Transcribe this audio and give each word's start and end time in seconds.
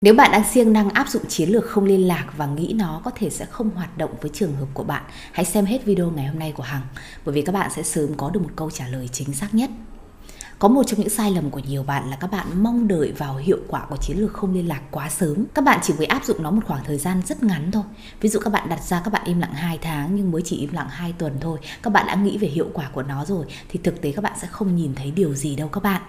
Nếu 0.00 0.14
bạn 0.14 0.32
đang 0.32 0.44
siêng 0.44 0.72
năng 0.72 0.90
áp 0.90 1.08
dụng 1.08 1.26
chiến 1.28 1.48
lược 1.48 1.64
không 1.66 1.84
liên 1.84 2.06
lạc 2.06 2.26
và 2.36 2.46
nghĩ 2.46 2.72
nó 2.76 3.00
có 3.04 3.10
thể 3.14 3.30
sẽ 3.30 3.44
không 3.44 3.70
hoạt 3.70 3.98
động 3.98 4.10
với 4.20 4.30
trường 4.34 4.56
hợp 4.56 4.66
của 4.74 4.84
bạn, 4.84 5.02
hãy 5.32 5.44
xem 5.44 5.64
hết 5.64 5.84
video 5.84 6.10
ngày 6.10 6.26
hôm 6.26 6.38
nay 6.38 6.52
của 6.56 6.62
Hằng, 6.62 6.82
bởi 7.24 7.34
vì 7.34 7.42
các 7.42 7.52
bạn 7.52 7.70
sẽ 7.76 7.82
sớm 7.82 8.14
có 8.16 8.30
được 8.30 8.40
một 8.42 8.50
câu 8.56 8.70
trả 8.70 8.88
lời 8.88 9.08
chính 9.12 9.32
xác 9.32 9.54
nhất. 9.54 9.70
Có 10.58 10.68
một 10.68 10.82
trong 10.86 11.00
những 11.00 11.08
sai 11.08 11.30
lầm 11.30 11.50
của 11.50 11.60
nhiều 11.68 11.82
bạn 11.82 12.10
là 12.10 12.16
các 12.16 12.30
bạn 12.30 12.46
mong 12.62 12.88
đợi 12.88 13.12
vào 13.18 13.36
hiệu 13.36 13.58
quả 13.68 13.86
của 13.88 13.96
chiến 13.96 14.20
lược 14.20 14.32
không 14.32 14.54
liên 14.54 14.68
lạc 14.68 14.80
quá 14.90 15.08
sớm. 15.08 15.44
Các 15.54 15.64
bạn 15.64 15.80
chỉ 15.82 15.94
mới 15.98 16.06
áp 16.06 16.24
dụng 16.24 16.42
nó 16.42 16.50
một 16.50 16.60
khoảng 16.66 16.84
thời 16.84 16.98
gian 16.98 17.22
rất 17.26 17.42
ngắn 17.42 17.70
thôi. 17.72 17.82
Ví 18.20 18.28
dụ 18.28 18.40
các 18.40 18.52
bạn 18.52 18.68
đặt 18.68 18.82
ra 18.82 19.00
các 19.04 19.12
bạn 19.12 19.22
im 19.24 19.38
lặng 19.38 19.52
2 19.54 19.78
tháng 19.82 20.16
nhưng 20.16 20.30
mới 20.30 20.42
chỉ 20.44 20.56
im 20.56 20.72
lặng 20.72 20.88
2 20.90 21.14
tuần 21.18 21.32
thôi. 21.40 21.58
Các 21.82 21.92
bạn 21.92 22.06
đã 22.06 22.14
nghĩ 22.14 22.38
về 22.38 22.48
hiệu 22.48 22.66
quả 22.72 22.90
của 22.92 23.02
nó 23.02 23.24
rồi 23.24 23.46
thì 23.68 23.80
thực 23.82 24.00
tế 24.00 24.12
các 24.12 24.22
bạn 24.22 24.32
sẽ 24.40 24.46
không 24.46 24.76
nhìn 24.76 24.94
thấy 24.94 25.10
điều 25.10 25.34
gì 25.34 25.56
đâu 25.56 25.68
các 25.68 25.82
bạn. 25.82 26.02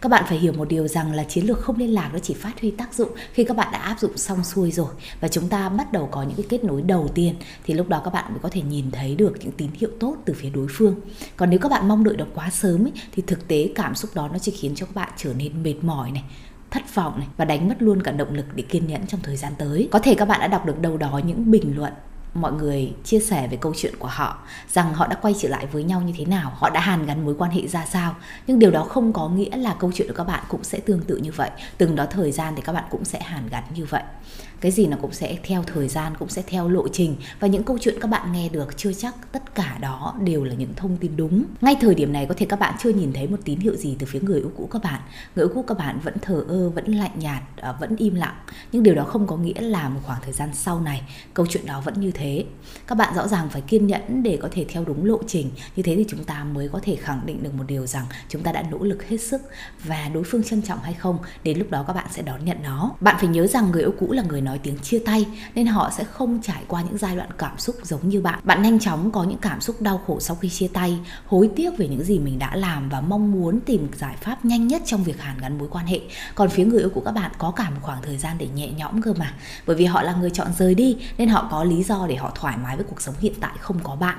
Các 0.00 0.08
bạn 0.08 0.24
phải 0.28 0.38
hiểu 0.38 0.52
một 0.52 0.68
điều 0.68 0.88
rằng 0.88 1.12
là 1.12 1.24
chiến 1.24 1.46
lược 1.46 1.60
không 1.60 1.76
liên 1.76 1.94
lạc 1.94 2.10
nó 2.12 2.18
chỉ 2.18 2.34
phát 2.34 2.60
huy 2.60 2.70
tác 2.70 2.94
dụng 2.94 3.10
khi 3.32 3.44
các 3.44 3.56
bạn 3.56 3.68
đã 3.72 3.78
áp 3.78 4.00
dụng 4.00 4.16
xong 4.16 4.44
xuôi 4.44 4.70
rồi 4.70 4.88
và 5.20 5.28
chúng 5.28 5.48
ta 5.48 5.68
bắt 5.68 5.92
đầu 5.92 6.08
có 6.10 6.22
những 6.22 6.36
cái 6.36 6.46
kết 6.48 6.64
nối 6.64 6.82
đầu 6.82 7.08
tiên 7.14 7.34
thì 7.64 7.74
lúc 7.74 7.88
đó 7.88 8.00
các 8.04 8.12
bạn 8.12 8.24
mới 8.28 8.38
có 8.42 8.48
thể 8.52 8.62
nhìn 8.62 8.90
thấy 8.90 9.14
được 9.14 9.32
những 9.40 9.52
tín 9.52 9.70
hiệu 9.74 9.90
tốt 10.00 10.16
từ 10.24 10.34
phía 10.36 10.50
đối 10.50 10.66
phương. 10.70 10.94
Còn 11.36 11.50
nếu 11.50 11.58
các 11.58 11.68
bạn 11.68 11.88
mong 11.88 12.04
đợi 12.04 12.16
nó 12.16 12.24
quá 12.34 12.50
sớm 12.50 12.84
ấy, 12.84 12.92
thì 13.12 13.22
thực 13.26 13.48
tế 13.48 13.68
cả 13.74 13.83
cảm 13.84 13.94
xúc 13.94 14.10
đó 14.14 14.28
nó 14.32 14.38
chỉ 14.38 14.52
khiến 14.52 14.74
cho 14.74 14.86
các 14.86 14.94
bạn 14.94 15.08
trở 15.16 15.34
nên 15.34 15.62
mệt 15.62 15.74
mỏi 15.82 16.10
này, 16.10 16.24
thất 16.70 16.94
vọng 16.94 17.18
này 17.18 17.28
và 17.36 17.44
đánh 17.44 17.68
mất 17.68 17.82
luôn 17.82 18.02
cả 18.02 18.12
động 18.12 18.34
lực 18.34 18.46
để 18.54 18.64
kiên 18.68 18.86
nhẫn 18.86 19.06
trong 19.06 19.20
thời 19.22 19.36
gian 19.36 19.52
tới. 19.58 19.88
Có 19.92 19.98
thể 19.98 20.14
các 20.14 20.28
bạn 20.28 20.40
đã 20.40 20.46
đọc 20.46 20.66
được 20.66 20.80
đâu 20.80 20.96
đó 20.96 21.20
những 21.24 21.50
bình 21.50 21.76
luận 21.76 21.92
mọi 22.34 22.52
người 22.52 22.92
chia 23.04 23.20
sẻ 23.20 23.48
về 23.48 23.56
câu 23.56 23.72
chuyện 23.76 23.94
của 23.98 24.08
họ, 24.08 24.38
rằng 24.72 24.94
họ 24.94 25.06
đã 25.06 25.16
quay 25.22 25.34
trở 25.40 25.48
lại 25.48 25.66
với 25.66 25.84
nhau 25.84 26.02
như 26.02 26.12
thế 26.16 26.24
nào, 26.24 26.52
họ 26.56 26.70
đã 26.70 26.80
hàn 26.80 27.06
gắn 27.06 27.24
mối 27.24 27.34
quan 27.38 27.50
hệ 27.50 27.66
ra 27.68 27.86
sao. 27.86 28.16
Nhưng 28.46 28.58
điều 28.58 28.70
đó 28.70 28.84
không 28.84 29.12
có 29.12 29.28
nghĩa 29.28 29.56
là 29.56 29.76
câu 29.78 29.92
chuyện 29.94 30.08
của 30.08 30.14
các 30.14 30.24
bạn 30.24 30.44
cũng 30.48 30.64
sẽ 30.64 30.78
tương 30.78 31.00
tự 31.00 31.16
như 31.16 31.32
vậy. 31.32 31.50
Từng 31.78 31.96
đó 31.96 32.06
thời 32.10 32.32
gian 32.32 32.54
thì 32.56 32.62
các 32.62 32.72
bạn 32.72 32.84
cũng 32.90 33.04
sẽ 33.04 33.20
hàn 33.20 33.48
gắn 33.48 33.64
như 33.74 33.84
vậy 33.84 34.02
cái 34.60 34.72
gì 34.72 34.86
nó 34.86 34.96
cũng 35.00 35.12
sẽ 35.12 35.38
theo 35.42 35.62
thời 35.62 35.88
gian, 35.88 36.12
cũng 36.18 36.28
sẽ 36.28 36.42
theo 36.46 36.68
lộ 36.68 36.88
trình. 36.88 37.16
Và 37.40 37.48
những 37.48 37.62
câu 37.62 37.78
chuyện 37.80 38.00
các 38.00 38.08
bạn 38.08 38.32
nghe 38.32 38.48
được 38.48 38.76
chưa 38.76 38.92
chắc 38.92 39.14
tất 39.32 39.54
cả 39.54 39.78
đó 39.80 40.14
đều 40.20 40.44
là 40.44 40.54
những 40.54 40.74
thông 40.76 40.96
tin 40.96 41.16
đúng. 41.16 41.44
Ngay 41.60 41.76
thời 41.80 41.94
điểm 41.94 42.12
này 42.12 42.26
có 42.26 42.34
thể 42.38 42.46
các 42.46 42.58
bạn 42.58 42.74
chưa 42.82 42.90
nhìn 42.90 43.12
thấy 43.12 43.26
một 43.28 43.36
tín 43.44 43.60
hiệu 43.60 43.76
gì 43.76 43.96
từ 43.98 44.06
phía 44.06 44.20
người 44.20 44.40
yêu 44.40 44.52
cũ 44.56 44.68
các 44.70 44.82
bạn. 44.82 45.00
Người 45.36 45.44
yêu 45.44 45.52
cũ 45.54 45.64
các 45.66 45.78
bạn 45.78 46.00
vẫn 46.04 46.14
thờ 46.22 46.44
ơ, 46.48 46.70
vẫn 46.70 46.92
lạnh 46.92 47.18
nhạt 47.18 47.42
à, 47.56 47.72
vẫn 47.72 47.96
im 47.96 48.14
lặng. 48.14 48.34
Nhưng 48.72 48.82
điều 48.82 48.94
đó 48.94 49.04
không 49.04 49.26
có 49.26 49.36
nghĩa 49.36 49.60
là 49.60 49.88
một 49.88 50.00
khoảng 50.02 50.22
thời 50.22 50.32
gian 50.32 50.48
sau 50.52 50.80
này, 50.80 51.02
câu 51.34 51.46
chuyện 51.46 51.66
đó 51.66 51.80
vẫn 51.80 52.00
như 52.00 52.10
thế. 52.10 52.44
Các 52.86 52.94
bạn 52.94 53.14
rõ 53.14 53.28
ràng 53.28 53.48
phải 53.48 53.60
kiên 53.60 53.86
nhẫn 53.86 54.22
để 54.22 54.38
có 54.42 54.48
thể 54.52 54.64
theo 54.68 54.84
đúng 54.84 55.04
lộ 55.04 55.18
trình. 55.26 55.50
Như 55.76 55.82
thế 55.82 55.96
thì 55.96 56.04
chúng 56.08 56.24
ta 56.24 56.44
mới 56.44 56.68
có 56.68 56.80
thể 56.82 56.96
khẳng 56.96 57.20
định 57.26 57.42
được 57.42 57.54
một 57.54 57.64
điều 57.66 57.86
rằng 57.86 58.04
chúng 58.28 58.42
ta 58.42 58.52
đã 58.52 58.62
nỗ 58.70 58.78
lực 58.78 59.08
hết 59.08 59.16
sức 59.16 59.42
và 59.84 60.10
đối 60.14 60.24
phương 60.24 60.42
trân 60.42 60.62
trọng 60.62 60.78
hay 60.78 60.94
không, 60.94 61.18
đến 61.44 61.58
lúc 61.58 61.70
đó 61.70 61.84
các 61.86 61.92
bạn 61.92 62.06
sẽ 62.10 62.22
đón 62.22 62.44
nhận 62.44 62.62
nó. 62.62 62.90
Bạn 63.00 63.16
phải 63.18 63.28
nhớ 63.28 63.46
rằng 63.46 63.70
người 63.70 63.82
yêu 63.82 63.94
cũ 63.98 64.12
là 64.12 64.22
người 64.22 64.40
nói 64.40 64.53
tiếng 64.58 64.78
chia 64.78 64.98
tay, 64.98 65.26
nên 65.54 65.66
họ 65.66 65.90
sẽ 65.96 66.04
không 66.04 66.40
trải 66.42 66.62
qua 66.68 66.82
những 66.82 66.98
giai 66.98 67.16
đoạn 67.16 67.28
cảm 67.38 67.58
xúc 67.58 67.76
giống 67.82 68.08
như 68.08 68.20
bạn. 68.20 68.40
Bạn 68.44 68.62
nhanh 68.62 68.78
chóng 68.78 69.10
có 69.10 69.24
những 69.24 69.38
cảm 69.38 69.60
xúc 69.60 69.82
đau 69.82 70.00
khổ 70.06 70.20
sau 70.20 70.36
khi 70.36 70.48
chia 70.48 70.68
tay, 70.68 70.98
hối 71.26 71.50
tiếc 71.56 71.78
về 71.78 71.88
những 71.88 72.04
gì 72.04 72.18
mình 72.18 72.38
đã 72.38 72.56
làm 72.56 72.88
và 72.88 73.00
mong 73.00 73.32
muốn 73.32 73.60
tìm 73.60 73.88
giải 73.96 74.16
pháp 74.20 74.44
nhanh 74.44 74.68
nhất 74.68 74.82
trong 74.86 75.04
việc 75.04 75.20
hàn 75.20 75.38
gắn 75.38 75.58
mối 75.58 75.68
quan 75.70 75.86
hệ. 75.86 76.00
Còn 76.34 76.48
phía 76.48 76.64
người 76.64 76.80
yêu 76.80 76.90
của 76.90 77.00
các 77.00 77.12
bạn 77.12 77.30
có 77.38 77.50
cả 77.50 77.70
một 77.70 77.80
khoảng 77.82 78.02
thời 78.02 78.18
gian 78.18 78.36
để 78.38 78.48
nhẹ 78.54 78.70
nhõm 78.70 79.02
cơ 79.02 79.12
mà. 79.12 79.34
Bởi 79.66 79.76
vì 79.76 79.84
họ 79.84 80.02
là 80.02 80.14
người 80.14 80.30
chọn 80.30 80.48
rời 80.58 80.74
đi, 80.74 80.96
nên 81.18 81.28
họ 81.28 81.48
có 81.50 81.64
lý 81.64 81.82
do 81.82 82.06
để 82.08 82.16
họ 82.16 82.32
thoải 82.34 82.56
mái 82.56 82.76
với 82.76 82.86
cuộc 82.90 83.00
sống 83.00 83.14
hiện 83.20 83.34
tại 83.40 83.52
không 83.60 83.78
có 83.82 83.96
bạn 83.96 84.18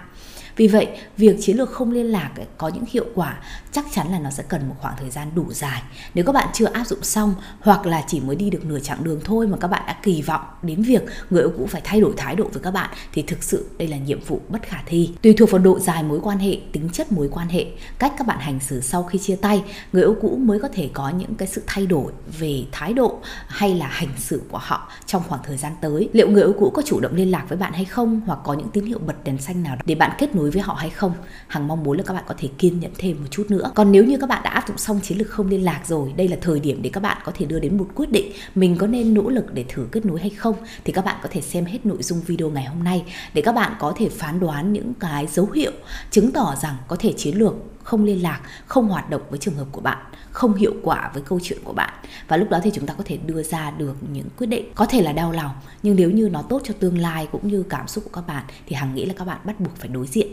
vì 0.56 0.68
vậy, 0.68 0.88
việc 1.18 1.38
chiến 1.42 1.58
lược 1.58 1.72
không 1.72 1.92
liên 1.92 2.06
lạc 2.06 2.32
ấy, 2.36 2.46
có 2.58 2.68
những 2.68 2.84
hiệu 2.92 3.06
quả 3.16 3.38
chắc 3.72 3.86
chắn 3.92 4.12
là 4.12 4.20
nó 4.20 4.30
sẽ 4.30 4.44
cần 4.48 4.70
một 4.70 4.76
khoảng 4.80 4.96
thời 5.00 5.10
gian 5.10 5.28
đủ 5.36 5.46
dài. 5.54 5.82
Nếu 6.14 6.26
các 6.26 6.32
bạn 6.32 6.48
chưa 6.54 6.66
áp 6.66 6.88
dụng 6.88 7.04
xong 7.04 7.36
hoặc 7.60 7.86
là 7.86 8.04
chỉ 8.08 8.20
mới 8.20 8.36
đi 8.36 8.50
được 8.50 8.66
nửa 8.66 8.80
chặng 8.80 9.04
đường 9.04 9.20
thôi 9.24 9.48
mà 9.48 9.58
các 9.58 9.68
bạn 9.68 9.84
đã 9.88 9.96
kỳ 10.04 10.22
vọng 10.22 10.42
đến 10.62 10.82
việc 10.82 11.04
người 11.30 11.42
yêu 11.42 11.52
cũ 11.58 11.68
phải 11.70 11.82
thay 11.84 12.02
đổi 12.02 12.14
thái 12.18 12.36
độ 12.36 12.48
với 12.54 12.64
các 12.64 12.72
bạn 12.72 12.90
thì 13.14 13.22
thực 13.22 13.44
sự 13.44 13.66
đây 13.78 13.88
là 13.88 13.98
nhiệm 13.98 14.20
vụ 14.20 14.42
bất 14.50 14.64
khả 14.64 14.78
thi. 14.86 15.12
Tùy 15.22 15.34
thuộc 15.34 15.52
vào 15.52 15.60
độ 15.60 15.80
dài 15.80 16.04
mối 16.04 16.20
quan 16.24 16.38
hệ, 16.38 16.58
tính 16.72 16.90
chất 16.94 17.12
mối 17.12 17.30
quan 17.32 17.48
hệ, 17.48 17.66
cách 18.00 18.14
các 18.18 18.28
bạn 18.28 18.40
hành 18.40 18.60
xử 18.60 18.82
sau 18.82 19.04
khi 19.04 19.20
chia 19.20 19.36
tay, 19.36 19.64
người 19.94 20.04
yêu 20.04 20.16
cũ 20.22 20.40
mới 20.42 20.60
có 20.60 20.68
thể 20.74 20.90
có 20.94 21.10
những 21.10 21.36
cái 21.36 21.48
sự 21.48 21.62
thay 21.68 21.86
đổi 21.86 22.12
về 22.40 22.64
thái 22.72 22.94
độ 22.94 23.20
hay 23.48 23.76
là 23.76 23.88
hành 23.88 24.10
xử 24.18 24.42
của 24.50 24.60
họ 24.62 24.90
trong 25.06 25.24
khoảng 25.28 25.42
thời 25.44 25.58
gian 25.58 25.74
tới. 25.82 26.10
Liệu 26.14 26.30
người 26.30 26.44
yêu 26.44 26.54
cũ 26.60 26.72
có 26.74 26.82
chủ 26.86 27.00
động 27.00 27.16
liên 27.16 27.32
lạc 27.32 27.46
với 27.50 27.58
bạn 27.58 27.74
hay 27.74 27.86
không 27.86 28.22
hoặc 28.26 28.40
có 28.44 28.54
những 28.54 28.70
tín 28.70 28.86
hiệu 28.86 29.00
bật 29.00 29.24
đèn 29.24 29.38
xanh 29.38 29.64
nào 29.64 29.78
để 29.86 29.96
bạn 29.96 30.12
kết 30.18 30.36
nối 30.36 30.45
đối 30.46 30.52
với 30.52 30.62
họ 30.62 30.74
hay 30.74 30.90
không. 30.90 31.14
Hằng 31.48 31.68
mong 31.68 31.84
muốn 31.84 31.98
là 31.98 32.04
các 32.04 32.14
bạn 32.14 32.24
có 32.28 32.36
thể 32.38 32.50
kiên 32.58 32.80
nhẫn 32.80 32.92
thêm 32.98 33.18
một 33.20 33.28
chút 33.32 33.46
nữa. 33.50 33.72
Còn 33.76 33.92
nếu 33.92 34.04
như 34.04 34.18
các 34.18 34.30
bạn 34.30 34.44
đã 34.44 34.50
áp 34.50 34.68
dụng 34.68 34.78
xong 34.78 35.00
chiến 35.04 35.18
lược 35.18 35.30
không 35.30 35.48
liên 35.48 35.64
lạc 35.64 35.82
rồi, 35.88 36.14
đây 36.18 36.28
là 36.28 36.38
thời 36.42 36.60
điểm 36.60 36.82
để 36.82 36.90
các 36.94 37.04
bạn 37.04 37.18
có 37.26 37.32
thể 37.36 37.46
đưa 37.46 37.60
đến 37.60 37.78
một 37.78 37.88
quyết 37.96 38.12
định 38.12 38.32
mình 38.56 38.78
có 38.78 38.88
nên 38.88 39.14
nỗ 39.14 39.30
lực 39.30 39.54
để 39.54 39.66
thử 39.68 39.88
kết 39.92 40.06
nối 40.06 40.20
hay 40.20 40.30
không, 40.30 40.56
thì 40.84 40.94
các 40.94 41.06
bạn 41.06 41.16
có 41.24 41.30
thể 41.32 41.42
xem 41.42 41.66
hết 41.66 41.86
nội 41.86 42.04
dung 42.04 42.22
video 42.22 42.50
ngày 42.50 42.66
hôm 42.66 42.84
nay 42.84 43.04
để 43.34 43.42
các 43.42 43.56
bạn 43.56 43.74
có 43.80 43.94
thể 43.98 44.10
phán 44.10 44.40
đoán 44.40 44.74
những 44.74 44.94
cái 45.00 45.28
dấu 45.28 45.52
hiệu 45.52 45.72
chứng 46.12 46.32
tỏ 46.32 46.56
rằng 46.62 46.76
có 46.88 46.96
thể 47.00 47.14
chiến 47.18 47.38
lược 47.38 47.54
không 47.86 48.04
liên 48.04 48.24
lạc, 48.24 48.42
không 48.66 48.88
hoạt 48.88 49.10
động 49.10 49.22
với 49.30 49.40
trường 49.40 49.56
hợp 49.56 49.68
của 49.72 49.82
bạn, 49.82 49.98
không 50.32 50.54
hiệu 50.54 50.74
quả 50.84 51.12
với 51.14 51.24
câu 51.24 51.40
chuyện 51.44 51.60
của 51.64 51.74
bạn. 51.74 51.94
Và 52.28 52.38
lúc 52.38 52.50
đó 52.50 52.60
thì 52.64 52.72
chúng 52.74 52.86
ta 52.86 52.94
có 52.94 53.04
thể 53.08 53.18
đưa 53.18 53.44
ra 53.44 53.72
được 53.72 53.96
những 54.12 54.28
quyết 54.38 54.48
định. 54.48 54.66
Có 54.76 54.86
thể 54.86 55.02
là 55.02 55.14
đau 55.14 55.32
lòng, 55.32 55.52
nhưng 55.84 55.96
nếu 55.96 56.12
như 56.12 56.30
nó 56.30 56.42
tốt 56.42 56.62
cho 56.64 56.74
tương 56.80 56.98
lai 56.98 57.28
cũng 57.32 57.48
như 57.48 57.64
cảm 57.70 57.88
xúc 57.88 58.04
của 58.04 58.10
các 58.14 58.28
bạn 58.28 58.46
thì 58.66 58.76
hằng 58.76 58.96
nghĩ 58.96 59.06
là 59.06 59.14
các 59.18 59.26
bạn 59.26 59.40
bắt 59.44 59.60
buộc 59.60 59.76
phải 59.76 59.88
đối 59.88 60.08
diện. 60.08 60.28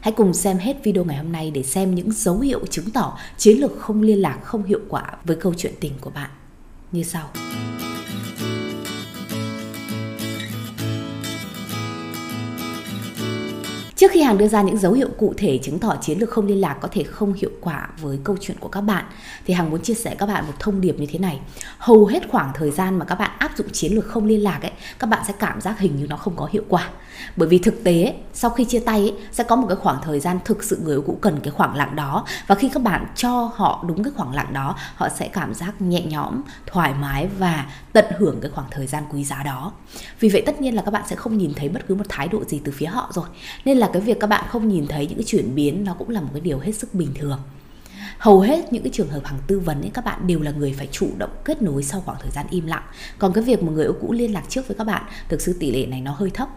Hãy 0.00 0.12
cùng 0.12 0.34
xem 0.34 0.58
hết 0.58 0.76
video 0.84 1.04
ngày 1.04 1.16
hôm 1.16 1.32
nay 1.32 1.50
để 1.50 1.62
xem 1.62 1.94
những 1.94 2.12
dấu 2.12 2.40
hiệu 2.40 2.66
chứng 2.70 2.90
tỏ 2.90 3.18
chiến 3.38 3.58
lược 3.58 3.78
không 3.78 4.02
liên 4.02 4.22
lạc, 4.22 4.38
không 4.44 4.64
hiệu 4.64 4.80
quả 4.88 5.04
với 5.24 5.36
câu 5.36 5.54
chuyện 5.56 5.74
tình 5.80 5.92
của 6.00 6.10
bạn. 6.10 6.30
Như 6.92 7.02
sau. 7.02 7.30
Trước 14.04 14.10
khi 14.12 14.22
hàng 14.22 14.38
đưa 14.38 14.48
ra 14.48 14.62
những 14.62 14.78
dấu 14.78 14.92
hiệu 14.92 15.08
cụ 15.18 15.34
thể 15.36 15.58
chứng 15.62 15.78
tỏ 15.78 15.96
chiến 16.00 16.18
lược 16.18 16.30
không 16.30 16.46
liên 16.46 16.60
lạc 16.60 16.74
có 16.80 16.88
thể 16.92 17.02
không 17.02 17.32
hiệu 17.32 17.50
quả 17.60 17.88
với 18.00 18.18
câu 18.24 18.36
chuyện 18.40 18.56
của 18.60 18.68
các 18.68 18.80
bạn 18.80 19.04
thì 19.46 19.54
hàng 19.54 19.70
muốn 19.70 19.82
chia 19.82 19.94
sẻ 19.94 20.14
các 20.18 20.26
bạn 20.26 20.46
một 20.46 20.52
thông 20.58 20.80
điệp 20.80 20.98
như 20.98 21.06
thế 21.10 21.18
này. 21.18 21.40
Hầu 21.78 22.06
hết 22.06 22.20
khoảng 22.30 22.52
thời 22.54 22.70
gian 22.70 22.98
mà 22.98 23.04
các 23.04 23.14
bạn 23.14 23.30
áp 23.38 23.50
dụng 23.56 23.66
chiến 23.72 23.94
lược 23.94 24.06
không 24.06 24.26
liên 24.26 24.42
lạc 24.42 24.58
ấy, 24.62 24.70
các 24.98 25.06
bạn 25.06 25.22
sẽ 25.26 25.34
cảm 25.38 25.60
giác 25.60 25.78
hình 25.78 25.96
như 25.96 26.06
nó 26.06 26.16
không 26.16 26.36
có 26.36 26.48
hiệu 26.52 26.62
quả. 26.68 26.88
Bởi 27.36 27.48
vì 27.48 27.58
thực 27.58 27.84
tế 27.84 28.14
sau 28.32 28.50
khi 28.50 28.64
chia 28.64 28.78
tay 28.78 29.00
ấy, 29.00 29.14
sẽ 29.32 29.44
có 29.44 29.56
một 29.56 29.66
cái 29.68 29.76
khoảng 29.76 29.98
thời 30.02 30.20
gian 30.20 30.38
thực 30.44 30.64
sự 30.64 30.80
người 30.84 30.96
cũng 30.96 31.06
cũ 31.06 31.18
cần 31.20 31.40
cái 31.40 31.50
khoảng 31.50 31.76
lặng 31.76 31.96
đó 31.96 32.26
và 32.46 32.54
khi 32.54 32.70
các 32.74 32.82
bạn 32.82 33.06
cho 33.16 33.50
họ 33.54 33.84
đúng 33.88 34.04
cái 34.04 34.12
khoảng 34.16 34.34
lặng 34.34 34.52
đó, 34.52 34.76
họ 34.94 35.08
sẽ 35.08 35.28
cảm 35.28 35.54
giác 35.54 35.82
nhẹ 35.82 36.02
nhõm, 36.02 36.42
thoải 36.66 36.94
mái 36.94 37.28
và 37.38 37.66
tận 37.92 38.04
hưởng 38.18 38.40
cái 38.40 38.50
khoảng 38.50 38.66
thời 38.70 38.86
gian 38.86 39.04
quý 39.12 39.24
giá 39.24 39.42
đó. 39.42 39.72
Vì 40.20 40.28
vậy 40.28 40.42
tất 40.46 40.60
nhiên 40.60 40.74
là 40.74 40.82
các 40.82 40.90
bạn 40.90 41.02
sẽ 41.08 41.16
không 41.16 41.38
nhìn 41.38 41.52
thấy 41.56 41.68
bất 41.68 41.86
cứ 41.88 41.94
một 41.94 42.04
thái 42.08 42.28
độ 42.28 42.44
gì 42.44 42.60
từ 42.64 42.72
phía 42.76 42.86
họ 42.86 43.10
rồi. 43.14 43.26
Nên 43.64 43.78
là 43.78 43.90
cái 43.94 44.02
việc 44.02 44.20
các 44.20 44.26
bạn 44.26 44.44
không 44.48 44.68
nhìn 44.68 44.86
thấy 44.86 45.06
những 45.06 45.18
cái 45.18 45.24
chuyển 45.24 45.54
biến, 45.54 45.84
nó 45.84 45.94
cũng 45.94 46.10
là 46.10 46.20
một 46.20 46.28
cái 46.32 46.40
điều 46.40 46.58
hết 46.58 46.72
sức 46.72 46.94
bình 46.94 47.14
thường. 47.14 47.38
Hầu 48.18 48.40
hết 48.40 48.72
những 48.72 48.82
cái 48.82 48.92
trường 48.92 49.08
hợp 49.08 49.24
hàng 49.24 49.38
tư 49.46 49.58
vấn 49.58 49.80
ấy, 49.80 49.90
các 49.94 50.04
bạn 50.04 50.26
đều 50.26 50.40
là 50.40 50.50
người 50.50 50.74
phải 50.78 50.88
chủ 50.92 51.08
động 51.18 51.30
kết 51.44 51.62
nối 51.62 51.82
sau 51.82 52.00
khoảng 52.00 52.18
thời 52.22 52.30
gian 52.30 52.46
im 52.50 52.66
lặng. 52.66 52.82
Còn 53.18 53.32
cái 53.32 53.44
việc 53.44 53.62
mà 53.62 53.72
người 53.72 53.84
yêu 53.84 53.94
cũ 54.00 54.12
liên 54.12 54.32
lạc 54.32 54.42
trước 54.48 54.68
với 54.68 54.76
các 54.76 54.84
bạn, 54.84 55.02
thực 55.28 55.40
sự 55.40 55.52
tỷ 55.52 55.70
lệ 55.70 55.86
này 55.86 56.00
nó 56.00 56.12
hơi 56.12 56.30
thấp. 56.30 56.48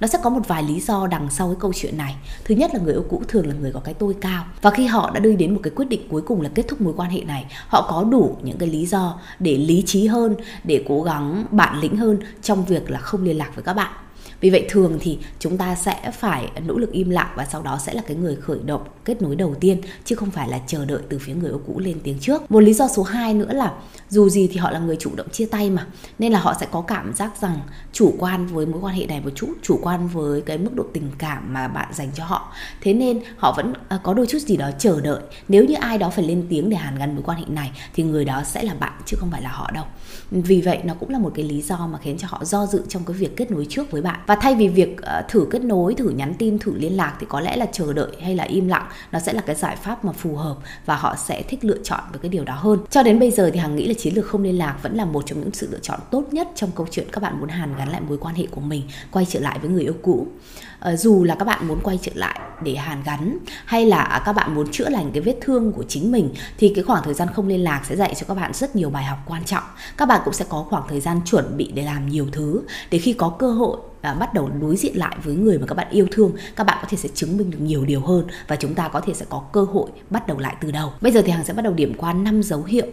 Nó 0.00 0.06
sẽ 0.06 0.18
có 0.22 0.30
một 0.30 0.48
vài 0.48 0.62
lý 0.62 0.80
do 0.80 1.06
đằng 1.06 1.30
sau 1.30 1.48
cái 1.48 1.56
câu 1.60 1.72
chuyện 1.74 1.98
này. 1.98 2.16
Thứ 2.44 2.54
nhất 2.54 2.74
là 2.74 2.80
người 2.80 2.92
yêu 2.92 3.04
cũ 3.08 3.22
thường 3.28 3.46
là 3.46 3.54
người 3.54 3.72
có 3.72 3.80
cái 3.80 3.94
tôi 3.94 4.14
cao. 4.20 4.44
Và 4.62 4.70
khi 4.70 4.86
họ 4.86 5.10
đã 5.14 5.20
đi 5.20 5.36
đến 5.36 5.54
một 5.54 5.60
cái 5.62 5.72
quyết 5.76 5.88
định 5.88 6.08
cuối 6.08 6.22
cùng 6.22 6.40
là 6.40 6.50
kết 6.54 6.68
thúc 6.68 6.80
mối 6.80 6.94
quan 6.96 7.10
hệ 7.10 7.20
này, 7.20 7.44
họ 7.68 7.86
có 7.90 8.04
đủ 8.04 8.36
những 8.42 8.58
cái 8.58 8.68
lý 8.68 8.86
do 8.86 9.20
để 9.38 9.56
lý 9.56 9.82
trí 9.86 10.06
hơn, 10.06 10.36
để 10.64 10.84
cố 10.88 11.02
gắng 11.02 11.46
bản 11.50 11.80
lĩnh 11.80 11.96
hơn 11.96 12.18
trong 12.42 12.64
việc 12.64 12.90
là 12.90 12.98
không 12.98 13.24
liên 13.24 13.38
lạc 13.38 13.50
với 13.54 13.64
các 13.64 13.74
bạn 13.74 13.92
vì 14.40 14.50
vậy 14.50 14.66
thường 14.68 14.98
thì 15.00 15.18
chúng 15.38 15.56
ta 15.56 15.74
sẽ 15.74 16.10
phải 16.18 16.50
nỗ 16.66 16.78
lực 16.78 16.92
im 16.92 17.10
lặng 17.10 17.32
và 17.36 17.46
sau 17.52 17.62
đó 17.62 17.78
sẽ 17.82 17.94
là 17.94 18.02
cái 18.06 18.16
người 18.16 18.36
khởi 18.36 18.58
động 18.64 18.82
kết 19.04 19.22
nối 19.22 19.36
đầu 19.36 19.54
tiên, 19.60 19.80
chứ 20.04 20.14
không 20.14 20.30
phải 20.30 20.48
là 20.48 20.60
chờ 20.66 20.84
đợi 20.84 21.00
từ 21.08 21.18
phía 21.18 21.34
người 21.34 21.50
yêu 21.50 21.60
cũ 21.66 21.78
lên 21.78 22.00
tiếng 22.02 22.18
trước. 22.20 22.50
Một 22.50 22.60
lý 22.60 22.74
do 22.74 22.88
số 22.88 23.02
2 23.02 23.34
nữa 23.34 23.52
là 23.52 23.72
dù 24.08 24.28
gì 24.28 24.48
thì 24.52 24.56
họ 24.56 24.70
là 24.70 24.78
người 24.78 24.96
chủ 24.96 25.10
động 25.16 25.28
chia 25.32 25.46
tay 25.46 25.70
mà, 25.70 25.86
nên 26.18 26.32
là 26.32 26.40
họ 26.40 26.54
sẽ 26.60 26.66
có 26.70 26.80
cảm 26.80 27.14
giác 27.14 27.40
rằng 27.40 27.60
chủ 27.92 28.14
quan 28.18 28.46
với 28.46 28.66
mối 28.66 28.80
quan 28.80 28.94
hệ 28.94 29.06
này 29.06 29.20
một 29.20 29.30
chút, 29.34 29.52
chủ 29.62 29.78
quan 29.82 30.08
với 30.08 30.40
cái 30.40 30.58
mức 30.58 30.74
độ 30.74 30.84
tình 30.92 31.10
cảm 31.18 31.52
mà 31.52 31.68
bạn 31.68 31.88
dành 31.94 32.10
cho 32.14 32.24
họ. 32.24 32.52
Thế 32.80 32.92
nên 32.92 33.20
họ 33.36 33.54
vẫn 33.56 33.72
à, 33.88 33.98
có 34.02 34.14
đôi 34.14 34.26
chút 34.26 34.38
gì 34.38 34.56
đó 34.56 34.70
chờ 34.78 35.00
đợi. 35.00 35.20
Nếu 35.48 35.64
như 35.64 35.74
ai 35.74 35.98
đó 35.98 36.10
phải 36.10 36.24
lên 36.24 36.46
tiếng 36.50 36.70
để 36.70 36.76
hàn 36.76 36.98
gắn 36.98 37.14
mối 37.14 37.22
quan 37.26 37.38
hệ 37.38 37.44
này, 37.48 37.70
thì 37.94 38.02
người 38.02 38.24
đó 38.24 38.42
sẽ 38.44 38.62
là 38.62 38.74
bạn 38.74 38.92
chứ 39.06 39.16
không 39.20 39.30
phải 39.30 39.42
là 39.42 39.50
họ 39.50 39.70
đâu. 39.74 39.84
Vì 40.30 40.60
vậy 40.60 40.78
nó 40.84 40.94
cũng 40.94 41.10
là 41.10 41.18
một 41.18 41.32
cái 41.34 41.44
lý 41.44 41.62
do 41.62 41.86
mà 41.86 41.98
khiến 42.02 42.18
cho 42.18 42.28
họ 42.30 42.44
do 42.44 42.66
dự 42.66 42.82
trong 42.88 43.04
cái 43.04 43.16
việc 43.16 43.36
kết 43.36 43.50
nối 43.50 43.66
trước 43.70 43.90
với 43.90 44.02
bạn 44.02 44.20
và 44.26 44.34
thay 44.34 44.54
vì 44.54 44.68
việc 44.68 44.96
uh, 45.00 45.28
thử 45.28 45.46
kết 45.50 45.64
nối 45.64 45.94
thử 45.94 46.08
nhắn 46.08 46.34
tin 46.38 46.58
thử 46.58 46.74
liên 46.74 46.96
lạc 46.96 47.16
thì 47.20 47.26
có 47.28 47.40
lẽ 47.40 47.56
là 47.56 47.66
chờ 47.72 47.92
đợi 47.92 48.10
hay 48.22 48.34
là 48.34 48.44
im 48.44 48.68
lặng 48.68 48.86
nó 49.12 49.18
sẽ 49.18 49.32
là 49.32 49.40
cái 49.40 49.56
giải 49.56 49.76
pháp 49.76 50.04
mà 50.04 50.12
phù 50.12 50.36
hợp 50.36 50.56
và 50.86 50.96
họ 50.96 51.16
sẽ 51.16 51.42
thích 51.42 51.64
lựa 51.64 51.78
chọn 51.84 52.00
với 52.10 52.18
cái 52.18 52.28
điều 52.28 52.44
đó 52.44 52.54
hơn. 52.54 52.78
Cho 52.90 53.02
đến 53.02 53.18
bây 53.18 53.30
giờ 53.30 53.50
thì 53.52 53.58
hằng 53.58 53.76
nghĩ 53.76 53.86
là 53.86 53.94
chiến 53.94 54.14
lược 54.14 54.26
không 54.26 54.42
liên 54.42 54.58
lạc 54.58 54.76
vẫn 54.82 54.94
là 54.94 55.04
một 55.04 55.26
trong 55.26 55.40
những 55.40 55.52
sự 55.52 55.68
lựa 55.70 55.78
chọn 55.82 56.00
tốt 56.10 56.24
nhất 56.30 56.48
trong 56.54 56.70
câu 56.74 56.86
chuyện 56.90 57.06
các 57.12 57.22
bạn 57.22 57.40
muốn 57.40 57.48
hàn 57.48 57.76
gắn 57.78 57.88
lại 57.88 58.00
mối 58.08 58.18
quan 58.18 58.34
hệ 58.34 58.46
của 58.50 58.60
mình 58.60 58.82
quay 59.10 59.26
trở 59.28 59.40
lại 59.40 59.58
với 59.58 59.70
người 59.70 59.82
yêu 59.82 59.94
cũ. 60.02 60.12
uh, 60.12 60.65
Ờ, 60.86 60.96
dù 60.96 61.24
là 61.24 61.34
các 61.34 61.44
bạn 61.44 61.68
muốn 61.68 61.80
quay 61.82 61.98
trở 62.02 62.12
lại 62.14 62.40
để 62.62 62.74
hàn 62.74 63.02
gắn 63.02 63.38
hay 63.64 63.86
là 63.86 64.22
các 64.24 64.32
bạn 64.32 64.54
muốn 64.54 64.72
chữa 64.72 64.88
lành 64.88 65.10
cái 65.12 65.20
vết 65.20 65.34
thương 65.40 65.72
của 65.72 65.84
chính 65.88 66.12
mình 66.12 66.34
thì 66.58 66.72
cái 66.74 66.84
khoảng 66.84 67.02
thời 67.04 67.14
gian 67.14 67.28
không 67.34 67.48
liên 67.48 67.64
lạc 67.64 67.82
sẽ 67.88 67.96
dạy 67.96 68.14
cho 68.14 68.26
các 68.28 68.34
bạn 68.34 68.52
rất 68.54 68.76
nhiều 68.76 68.90
bài 68.90 69.04
học 69.04 69.18
quan 69.26 69.44
trọng. 69.44 69.62
Các 69.96 70.06
bạn 70.06 70.20
cũng 70.24 70.34
sẽ 70.34 70.44
có 70.48 70.66
khoảng 70.70 70.82
thời 70.88 71.00
gian 71.00 71.20
chuẩn 71.24 71.56
bị 71.56 71.70
để 71.74 71.82
làm 71.82 72.08
nhiều 72.08 72.26
thứ. 72.32 72.62
Để 72.90 72.98
khi 72.98 73.12
có 73.12 73.28
cơ 73.28 73.50
hội 73.50 73.76
à, 74.00 74.14
bắt 74.14 74.34
đầu 74.34 74.50
đối 74.60 74.76
diện 74.76 74.96
lại 74.96 75.16
với 75.24 75.34
người 75.34 75.58
mà 75.58 75.66
các 75.66 75.74
bạn 75.74 75.86
yêu 75.90 76.06
thương 76.10 76.32
các 76.56 76.64
bạn 76.64 76.78
có 76.82 76.88
thể 76.90 76.96
sẽ 76.96 77.08
chứng 77.14 77.36
minh 77.36 77.50
được 77.50 77.60
nhiều 77.60 77.84
điều 77.84 78.00
hơn 78.00 78.26
và 78.48 78.56
chúng 78.56 78.74
ta 78.74 78.88
có 78.88 79.00
thể 79.00 79.14
sẽ 79.14 79.26
có 79.28 79.42
cơ 79.52 79.62
hội 79.62 79.90
bắt 80.10 80.26
đầu 80.26 80.38
lại 80.38 80.56
từ 80.60 80.70
đầu. 80.70 80.92
Bây 81.00 81.12
giờ 81.12 81.22
thì 81.24 81.32
hằng 81.32 81.44
sẽ 81.44 81.52
bắt 81.52 81.62
đầu 81.62 81.72
điểm 81.72 81.94
qua 81.96 82.12
năm 82.12 82.42
dấu 82.42 82.62
hiệu. 82.62 82.86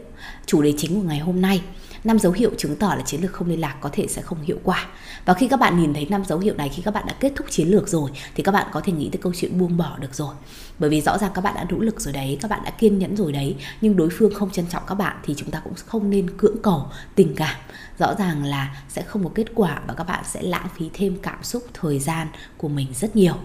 Chủ 0.45 0.61
đề 0.61 0.73
chính 0.77 1.01
của 1.01 1.07
ngày 1.07 1.19
hôm 1.19 1.41
nay 1.41 1.61
năm 2.03 2.19
dấu 2.19 2.31
hiệu 2.31 2.51
chứng 2.57 2.75
tỏ 2.75 2.95
là 2.95 3.01
chiến 3.01 3.21
lược 3.21 3.33
không 3.33 3.47
liên 3.47 3.61
lạc 3.61 3.75
có 3.81 3.89
thể 3.93 4.07
sẽ 4.07 4.21
không 4.21 4.41
hiệu 4.41 4.57
quả. 4.63 4.87
Và 5.25 5.33
khi 5.33 5.47
các 5.47 5.59
bạn 5.59 5.81
nhìn 5.81 5.93
thấy 5.93 6.07
năm 6.09 6.25
dấu 6.25 6.39
hiệu 6.39 6.55
này, 6.55 6.69
khi 6.69 6.81
các 6.81 6.93
bạn 6.93 7.03
đã 7.07 7.13
kết 7.19 7.33
thúc 7.35 7.47
chiến 7.49 7.67
lược 7.67 7.87
rồi, 7.87 8.09
thì 8.35 8.43
các 8.43 8.51
bạn 8.51 8.67
có 8.71 8.81
thể 8.81 8.93
nghĩ 8.93 9.09
tới 9.11 9.19
câu 9.21 9.33
chuyện 9.35 9.59
buông 9.59 9.77
bỏ 9.77 9.97
được 9.99 10.15
rồi. 10.15 10.35
Bởi 10.79 10.89
vì 10.89 11.01
rõ 11.01 11.17
ràng 11.17 11.31
các 11.33 11.41
bạn 11.41 11.55
đã 11.55 11.65
nỗ 11.69 11.77
lực 11.79 12.01
rồi 12.01 12.13
đấy, 12.13 12.37
các 12.41 12.51
bạn 12.51 12.61
đã 12.65 12.71
kiên 12.71 12.99
nhẫn 12.99 13.17
rồi 13.17 13.31
đấy, 13.31 13.55
nhưng 13.81 13.95
đối 13.95 14.09
phương 14.09 14.33
không 14.33 14.51
trân 14.51 14.65
trọng 14.67 14.83
các 14.87 14.95
bạn 14.95 15.17
thì 15.23 15.33
chúng 15.37 15.51
ta 15.51 15.61
cũng 15.63 15.73
không 15.85 16.09
nên 16.09 16.37
cưỡng 16.37 16.61
cầu 16.63 16.87
tình 17.15 17.33
cảm. 17.35 17.55
Rõ 17.99 18.15
ràng 18.15 18.43
là 18.43 18.83
sẽ 18.89 19.01
không 19.01 19.23
có 19.23 19.29
kết 19.35 19.47
quả 19.55 19.81
và 19.87 19.93
các 19.93 20.03
bạn 20.03 20.23
sẽ 20.27 20.41
lãng 20.41 20.67
phí 20.77 20.89
thêm 20.93 21.17
cảm 21.21 21.43
xúc, 21.43 21.63
thời 21.73 21.99
gian 21.99 22.27
của 22.57 22.67
mình 22.67 22.87
rất 22.93 23.15
nhiều. 23.15 23.35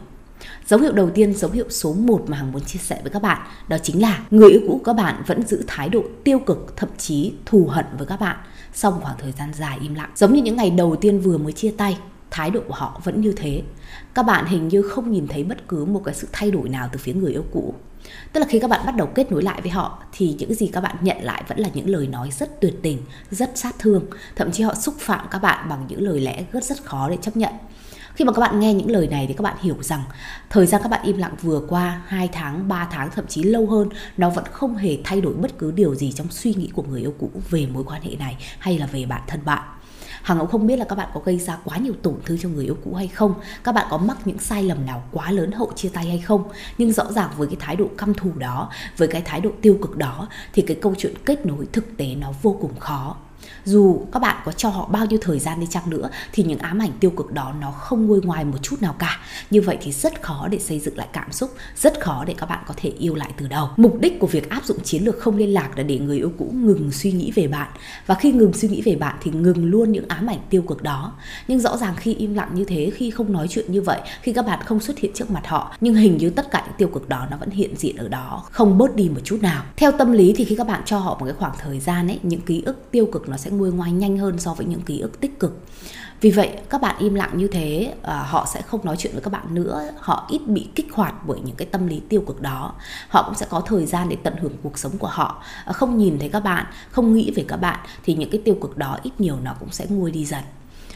Dấu 0.66 0.80
hiệu 0.80 0.92
đầu 0.92 1.10
tiên, 1.10 1.34
dấu 1.34 1.50
hiệu 1.50 1.66
số 1.70 1.92
1 1.92 2.24
mà 2.26 2.36
Hằng 2.36 2.52
muốn 2.52 2.64
chia 2.64 2.78
sẻ 2.78 2.98
với 3.02 3.10
các 3.10 3.22
bạn 3.22 3.38
đó 3.68 3.76
chính 3.82 4.02
là 4.02 4.24
người 4.30 4.50
yêu 4.50 4.60
cũ 4.68 4.72
của 4.72 4.84
các 4.84 4.92
bạn 4.92 5.22
vẫn 5.26 5.42
giữ 5.46 5.64
thái 5.66 5.88
độ 5.88 6.02
tiêu 6.24 6.38
cực, 6.38 6.76
thậm 6.76 6.88
chí 6.98 7.32
thù 7.46 7.66
hận 7.66 7.84
với 7.98 8.06
các 8.06 8.20
bạn 8.20 8.36
sau 8.74 8.90
một 8.90 8.98
khoảng 9.02 9.18
thời 9.18 9.32
gian 9.32 9.52
dài 9.54 9.78
im 9.82 9.94
lặng. 9.94 10.10
Giống 10.16 10.32
như 10.32 10.42
những 10.42 10.56
ngày 10.56 10.70
đầu 10.70 10.96
tiên 10.96 11.20
vừa 11.20 11.38
mới 11.38 11.52
chia 11.52 11.70
tay, 11.70 11.98
thái 12.30 12.50
độ 12.50 12.60
của 12.68 12.74
họ 12.74 13.00
vẫn 13.04 13.20
như 13.20 13.32
thế. 13.36 13.62
Các 14.14 14.22
bạn 14.22 14.46
hình 14.46 14.68
như 14.68 14.82
không 14.82 15.12
nhìn 15.12 15.26
thấy 15.28 15.44
bất 15.44 15.68
cứ 15.68 15.84
một 15.84 16.02
cái 16.04 16.14
sự 16.14 16.28
thay 16.32 16.50
đổi 16.50 16.68
nào 16.68 16.88
từ 16.92 16.98
phía 16.98 17.12
người 17.12 17.32
yêu 17.32 17.44
cũ. 17.52 17.74
Tức 18.32 18.40
là 18.40 18.46
khi 18.48 18.58
các 18.58 18.70
bạn 18.70 18.86
bắt 18.86 18.96
đầu 18.96 19.06
kết 19.06 19.32
nối 19.32 19.42
lại 19.42 19.60
với 19.60 19.70
họ 19.70 20.02
thì 20.12 20.36
những 20.38 20.54
gì 20.54 20.66
các 20.66 20.80
bạn 20.80 20.96
nhận 21.00 21.22
lại 21.22 21.44
vẫn 21.48 21.58
là 21.58 21.68
những 21.74 21.88
lời 21.88 22.06
nói 22.06 22.30
rất 22.38 22.60
tuyệt 22.60 22.74
tình, 22.82 22.98
rất 23.30 23.50
sát 23.54 23.74
thương, 23.78 24.04
thậm 24.36 24.52
chí 24.52 24.62
họ 24.62 24.74
xúc 24.74 24.94
phạm 24.98 25.26
các 25.30 25.38
bạn 25.38 25.68
bằng 25.68 25.84
những 25.88 26.02
lời 26.02 26.20
lẽ 26.20 26.44
rất 26.52 26.64
rất 26.64 26.84
khó 26.84 27.10
để 27.10 27.16
chấp 27.22 27.36
nhận. 27.36 27.52
Khi 28.18 28.24
mà 28.24 28.32
các 28.32 28.40
bạn 28.40 28.60
nghe 28.60 28.74
những 28.74 28.90
lời 28.90 29.08
này 29.08 29.26
thì 29.26 29.34
các 29.34 29.42
bạn 29.42 29.56
hiểu 29.60 29.76
rằng 29.80 30.02
thời 30.50 30.66
gian 30.66 30.82
các 30.82 30.88
bạn 30.88 31.00
im 31.04 31.18
lặng 31.18 31.34
vừa 31.42 31.60
qua 31.68 32.02
2 32.06 32.28
tháng, 32.32 32.68
3 32.68 32.88
tháng 32.90 33.10
thậm 33.10 33.26
chí 33.26 33.42
lâu 33.42 33.66
hơn 33.66 33.88
nó 34.16 34.30
vẫn 34.30 34.44
không 34.52 34.76
hề 34.76 34.98
thay 35.04 35.20
đổi 35.20 35.34
bất 35.34 35.58
cứ 35.58 35.70
điều 35.70 35.94
gì 35.94 36.12
trong 36.12 36.26
suy 36.30 36.54
nghĩ 36.54 36.70
của 36.74 36.82
người 36.82 37.00
yêu 37.00 37.14
cũ 37.18 37.30
về 37.50 37.66
mối 37.66 37.84
quan 37.84 38.02
hệ 38.02 38.16
này 38.16 38.36
hay 38.58 38.78
là 38.78 38.86
về 38.86 39.06
bản 39.06 39.22
thân 39.26 39.40
bạn. 39.44 39.62
Hằng 40.22 40.38
cũng 40.38 40.48
không 40.48 40.66
biết 40.66 40.76
là 40.78 40.84
các 40.84 40.96
bạn 40.96 41.08
có 41.14 41.20
gây 41.24 41.38
ra 41.38 41.58
quá 41.64 41.76
nhiều 41.76 41.94
tổn 42.02 42.14
thương 42.24 42.38
cho 42.38 42.48
người 42.48 42.64
yêu 42.64 42.76
cũ 42.84 42.94
hay 42.94 43.08
không 43.08 43.34
Các 43.64 43.74
bạn 43.74 43.86
có 43.90 43.98
mắc 43.98 44.16
những 44.24 44.38
sai 44.38 44.62
lầm 44.62 44.86
nào 44.86 45.02
quá 45.12 45.30
lớn 45.30 45.52
hậu 45.52 45.72
chia 45.76 45.88
tay 45.88 46.06
hay 46.06 46.18
không 46.18 46.44
Nhưng 46.78 46.92
rõ 46.92 47.12
ràng 47.12 47.30
với 47.36 47.46
cái 47.46 47.56
thái 47.60 47.76
độ 47.76 47.86
căm 47.98 48.14
thù 48.14 48.30
đó 48.36 48.70
Với 48.96 49.08
cái 49.08 49.22
thái 49.24 49.40
độ 49.40 49.50
tiêu 49.62 49.78
cực 49.82 49.96
đó 49.96 50.28
Thì 50.52 50.62
cái 50.62 50.76
câu 50.82 50.94
chuyện 50.98 51.14
kết 51.24 51.46
nối 51.46 51.66
thực 51.72 51.96
tế 51.96 52.14
nó 52.14 52.32
vô 52.42 52.58
cùng 52.60 52.78
khó 52.78 53.16
dù 53.68 54.06
các 54.12 54.20
bạn 54.20 54.36
có 54.44 54.52
cho 54.52 54.68
họ 54.68 54.88
bao 54.92 55.06
nhiêu 55.06 55.18
thời 55.22 55.38
gian 55.38 55.60
đi 55.60 55.66
chăng 55.70 55.90
nữa, 55.90 56.10
thì 56.32 56.42
những 56.42 56.58
ám 56.58 56.78
ảnh 56.78 56.92
tiêu 57.00 57.10
cực 57.10 57.32
đó 57.32 57.52
nó 57.60 57.70
không 57.70 58.06
nguôi 58.06 58.20
ngoài 58.20 58.44
một 58.44 58.58
chút 58.62 58.76
nào 58.82 58.94
cả. 58.98 59.18
Như 59.50 59.60
vậy 59.60 59.78
thì 59.80 59.92
rất 59.92 60.22
khó 60.22 60.48
để 60.50 60.58
xây 60.58 60.80
dựng 60.80 60.96
lại 60.96 61.08
cảm 61.12 61.32
xúc, 61.32 61.54
rất 61.76 62.00
khó 62.00 62.24
để 62.24 62.34
các 62.38 62.46
bạn 62.46 62.64
có 62.66 62.74
thể 62.76 62.90
yêu 62.90 63.14
lại 63.14 63.30
từ 63.36 63.48
đầu. 63.48 63.68
Mục 63.76 64.00
đích 64.00 64.20
của 64.20 64.26
việc 64.26 64.50
áp 64.50 64.64
dụng 64.64 64.78
chiến 64.84 65.04
lược 65.04 65.18
không 65.18 65.36
liên 65.36 65.54
lạc 65.54 65.70
là 65.76 65.82
để 65.82 65.98
người 65.98 66.16
yêu 66.16 66.32
cũ 66.38 66.52
ngừng 66.54 66.92
suy 66.92 67.12
nghĩ 67.12 67.32
về 67.34 67.46
bạn. 67.46 67.68
Và 68.06 68.14
khi 68.14 68.32
ngừng 68.32 68.52
suy 68.52 68.68
nghĩ 68.68 68.82
về 68.82 68.96
bạn 68.96 69.16
thì 69.22 69.30
ngừng 69.30 69.64
luôn 69.64 69.92
những 69.92 70.08
ám 70.08 70.26
ảnh 70.26 70.40
tiêu 70.50 70.62
cực 70.62 70.82
đó. 70.82 71.12
Nhưng 71.48 71.60
rõ 71.60 71.76
ràng 71.76 71.94
khi 71.96 72.14
im 72.14 72.34
lặng 72.34 72.50
như 72.54 72.64
thế, 72.64 72.90
khi 72.94 73.10
không 73.10 73.32
nói 73.32 73.48
chuyện 73.48 73.72
như 73.72 73.82
vậy, 73.82 74.00
khi 74.22 74.32
các 74.32 74.46
bạn 74.46 74.60
không 74.64 74.80
xuất 74.80 74.98
hiện 74.98 75.12
trước 75.14 75.30
mặt 75.30 75.46
họ, 75.46 75.74
nhưng 75.80 75.94
hình 75.94 76.16
như 76.16 76.30
tất 76.30 76.50
cả 76.50 76.62
những 76.66 76.76
tiêu 76.78 76.88
cực 76.88 77.08
đó 77.08 77.26
nó 77.30 77.36
vẫn 77.36 77.50
hiện 77.50 77.76
diện 77.76 77.96
ở 77.96 78.08
đó, 78.08 78.44
không 78.50 78.78
bớt 78.78 78.96
đi 78.96 79.08
một 79.08 79.20
chút 79.24 79.38
nào. 79.42 79.64
Theo 79.76 79.92
tâm 79.92 80.12
lý 80.12 80.34
thì 80.36 80.44
khi 80.44 80.56
các 80.56 80.66
bạn 80.66 80.82
cho 80.84 80.98
họ 80.98 81.16
một 81.20 81.24
cái 81.24 81.34
khoảng 81.34 81.54
thời 81.60 81.80
gian 81.80 82.06
ấy, 82.06 82.18
những 82.22 82.40
ký 82.40 82.62
ức 82.66 82.90
tiêu 82.90 83.06
cực 83.12 83.28
nó 83.28 83.36
sẽ 83.36 83.50
nguôi 83.58 83.72
ngoai 83.72 83.92
nhanh 83.92 84.18
hơn 84.18 84.38
so 84.38 84.54
với 84.54 84.66
những 84.66 84.80
ký 84.80 85.00
ức 85.00 85.20
tích 85.20 85.40
cực. 85.40 85.60
Vì 86.20 86.30
vậy 86.30 86.58
các 86.70 86.80
bạn 86.80 86.96
im 86.98 87.14
lặng 87.14 87.30
như 87.34 87.48
thế 87.48 87.94
à, 88.02 88.14
họ 88.14 88.46
sẽ 88.54 88.62
không 88.62 88.84
nói 88.84 88.96
chuyện 88.98 89.12
với 89.12 89.22
các 89.22 89.32
bạn 89.32 89.54
nữa. 89.54 89.90
Họ 89.98 90.26
ít 90.30 90.40
bị 90.46 90.68
kích 90.74 90.92
hoạt 90.92 91.14
bởi 91.26 91.40
những 91.44 91.56
cái 91.56 91.66
tâm 91.66 91.86
lý 91.86 92.00
tiêu 92.08 92.20
cực 92.26 92.40
đó. 92.40 92.74
Họ 93.08 93.22
cũng 93.22 93.34
sẽ 93.34 93.46
có 93.50 93.60
thời 93.60 93.86
gian 93.86 94.08
để 94.08 94.16
tận 94.22 94.34
hưởng 94.40 94.52
cuộc 94.62 94.78
sống 94.78 94.98
của 94.98 95.06
họ. 95.06 95.42
À, 95.64 95.72
không 95.72 95.98
nhìn 95.98 96.18
thấy 96.18 96.28
các 96.28 96.40
bạn 96.40 96.66
không 96.90 97.14
nghĩ 97.14 97.32
về 97.36 97.44
các 97.48 97.56
bạn 97.56 97.78
thì 98.04 98.14
những 98.14 98.30
cái 98.30 98.40
tiêu 98.44 98.56
cực 98.60 98.78
đó 98.78 98.98
ít 99.02 99.12
nhiều 99.18 99.36
nó 99.42 99.54
cũng 99.60 99.70
sẽ 99.70 99.86
nguôi 99.88 100.10
đi 100.10 100.24
dần 100.24 100.42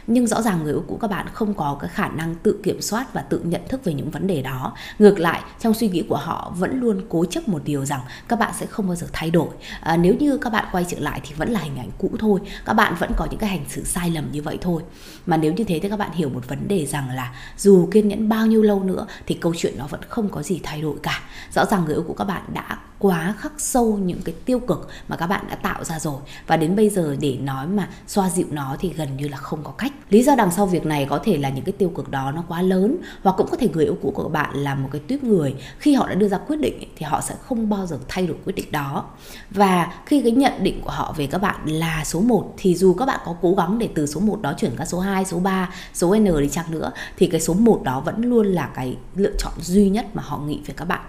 nhưng 0.07 0.27
rõ 0.27 0.43
ràng 0.43 0.63
người 0.63 0.73
yêu 0.73 0.85
cũ 0.89 0.99
các 1.01 1.11
bạn 1.11 1.27
không 1.33 1.55
có 1.55 1.77
cái 1.81 1.91
khả 1.91 2.09
năng 2.09 2.35
tự 2.35 2.61
kiểm 2.63 2.83
soát 2.83 3.13
và 3.13 3.21
tự 3.21 3.41
nhận 3.45 3.61
thức 3.69 3.85
về 3.85 3.95
những 3.95 4.11
vấn 4.11 4.27
đề 4.27 4.43
đó. 4.43 4.73
Ngược 4.99 5.19
lại 5.19 5.43
trong 5.61 5.75
suy 5.75 5.89
nghĩ 5.89 6.03
của 6.09 6.17
họ 6.17 6.53
vẫn 6.59 6.81
luôn 6.81 7.01
cố 7.09 7.25
chấp 7.25 7.49
một 7.49 7.63
điều 7.65 7.85
rằng 7.85 8.01
các 8.29 8.39
bạn 8.39 8.53
sẽ 8.61 8.67
không 8.67 8.87
bao 8.87 8.97
giờ 8.97 9.07
thay 9.13 9.31
đổi. 9.31 9.49
À, 9.81 9.97
nếu 9.97 10.15
như 10.15 10.39
các 10.39 10.51
bạn 10.51 10.65
quay 10.73 10.85
trở 10.89 10.99
lại 11.01 11.21
thì 11.25 11.35
vẫn 11.35 11.51
là 11.51 11.61
hình 11.61 11.77
ảnh 11.77 11.91
cũ 11.99 12.11
thôi. 12.19 12.41
Các 12.65 12.73
bạn 12.73 12.95
vẫn 12.99 13.11
có 13.17 13.27
những 13.31 13.39
cái 13.39 13.51
hành 13.51 13.65
xử 13.69 13.85
sai 13.85 14.11
lầm 14.11 14.33
như 14.33 14.43
vậy 14.43 14.59
thôi. 14.61 14.83
Mà 15.27 15.37
nếu 15.37 15.53
như 15.53 15.65
thế 15.65 15.79
thì 15.83 15.89
các 15.89 15.99
bạn 15.99 16.13
hiểu 16.13 16.29
một 16.29 16.49
vấn 16.49 16.69
đề 16.69 16.87
rằng 16.87 17.11
là 17.11 17.35
dù 17.59 17.89
kiên 17.93 18.09
nhẫn 18.09 18.29
bao 18.29 18.47
nhiêu 18.47 18.63
lâu 18.63 18.83
nữa 18.83 19.07
thì 19.27 19.35
câu 19.35 19.55
chuyện 19.57 19.75
nó 19.79 19.87
vẫn 19.87 20.01
không 20.09 20.29
có 20.29 20.43
gì 20.43 20.61
thay 20.63 20.81
đổi 20.81 20.97
cả. 21.03 21.21
Rõ 21.55 21.65
ràng 21.65 21.85
người 21.85 21.95
yêu 21.95 22.05
cũ 22.09 22.15
các 22.19 22.25
bạn 22.25 22.43
đã 22.53 22.79
quá 22.99 23.35
khắc 23.39 23.53
sâu 23.59 23.99
những 23.99 24.23
cái 24.23 24.35
tiêu 24.45 24.59
cực 24.59 24.89
mà 25.09 25.17
các 25.17 25.27
bạn 25.27 25.45
đã 25.49 25.55
tạo 25.55 25.85
ra 25.85 25.99
rồi. 25.99 26.21
Và 26.47 26.57
đến 26.57 26.77
bây 26.77 26.89
giờ 26.89 27.17
để 27.21 27.37
nói 27.41 27.67
mà 27.67 27.89
xoa 28.07 28.31
dịu 28.31 28.47
nó 28.51 28.77
thì 28.81 28.93
gần 28.97 29.17
như 29.17 29.29
là 29.29 29.37
không 29.37 29.65
có 29.65 29.71
cách 29.71 29.92
lý 30.11 30.23
do 30.23 30.35
đằng 30.35 30.51
sau 30.51 30.67
việc 30.67 30.87
này 30.87 31.07
có 31.11 31.19
thể 31.19 31.39
là 31.39 31.49
những 31.49 31.65
cái 31.65 31.73
tiêu 31.73 31.89
cực 31.89 32.11
đó 32.11 32.33
nó 32.33 32.45
quá 32.49 32.63
lớn 32.63 32.97
hoặc 33.23 33.35
cũng 33.39 33.47
có 33.51 33.57
thể 33.57 33.69
người 33.73 33.85
yêu 33.85 33.97
cũ 34.03 34.13
của 34.15 34.29
bạn 34.29 34.57
là 34.57 34.75
một 34.75 34.89
cái 34.93 35.01
tuyết 35.09 35.25
người. 35.25 35.55
Khi 35.79 35.95
họ 35.95 36.09
đã 36.09 36.15
đưa 36.15 36.29
ra 36.29 36.39
quyết 36.39 36.57
định 36.57 36.79
thì 36.97 37.07
họ 37.07 37.21
sẽ 37.21 37.35
không 37.43 37.71
bao 37.71 37.87
giờ 37.87 37.99
thay 38.09 38.27
đổi 38.27 38.37
quyết 38.45 38.57
định 38.57 38.73
đó. 38.73 39.05
Và 39.51 39.93
khi 40.07 40.23
cái 40.23 40.33
nhận 40.33 40.53
định 40.63 40.81
của 40.85 40.91
họ 40.91 41.15
về 41.17 41.27
các 41.27 41.39
bạn 41.39 41.67
là 41.67 42.05
số 42.05 42.21
1 42.21 42.55
thì 42.57 42.75
dù 42.75 42.95
các 42.95 43.07
bạn 43.07 43.21
có 43.25 43.37
cố 43.43 43.55
gắng 43.55 43.79
để 43.79 43.89
từ 43.95 44.07
số 44.07 44.21
1 44.21 44.43
đó 44.43 44.55
chuyển 44.57 44.73
qua 44.77 44.87
số 44.87 45.01
2, 45.01 45.25
số 45.25 45.39
3, 45.39 45.71
số 45.95 46.17
N 46.17 46.25
đi 46.41 46.49
chăng 46.49 46.71
nữa 46.71 46.93
thì 47.17 47.27
cái 47.27 47.41
số 47.41 47.55
1 47.55 47.81
đó 47.85 48.01
vẫn 48.01 48.23
luôn 48.23 48.47
là 48.47 48.71
cái 48.75 48.97
lựa 49.15 49.33
chọn 49.39 49.53
duy 49.61 49.89
nhất 49.89 50.07
mà 50.15 50.23
họ 50.27 50.39
nghĩ 50.39 50.61
về 50.67 50.75
các 50.77 50.85
bạn 50.85 51.01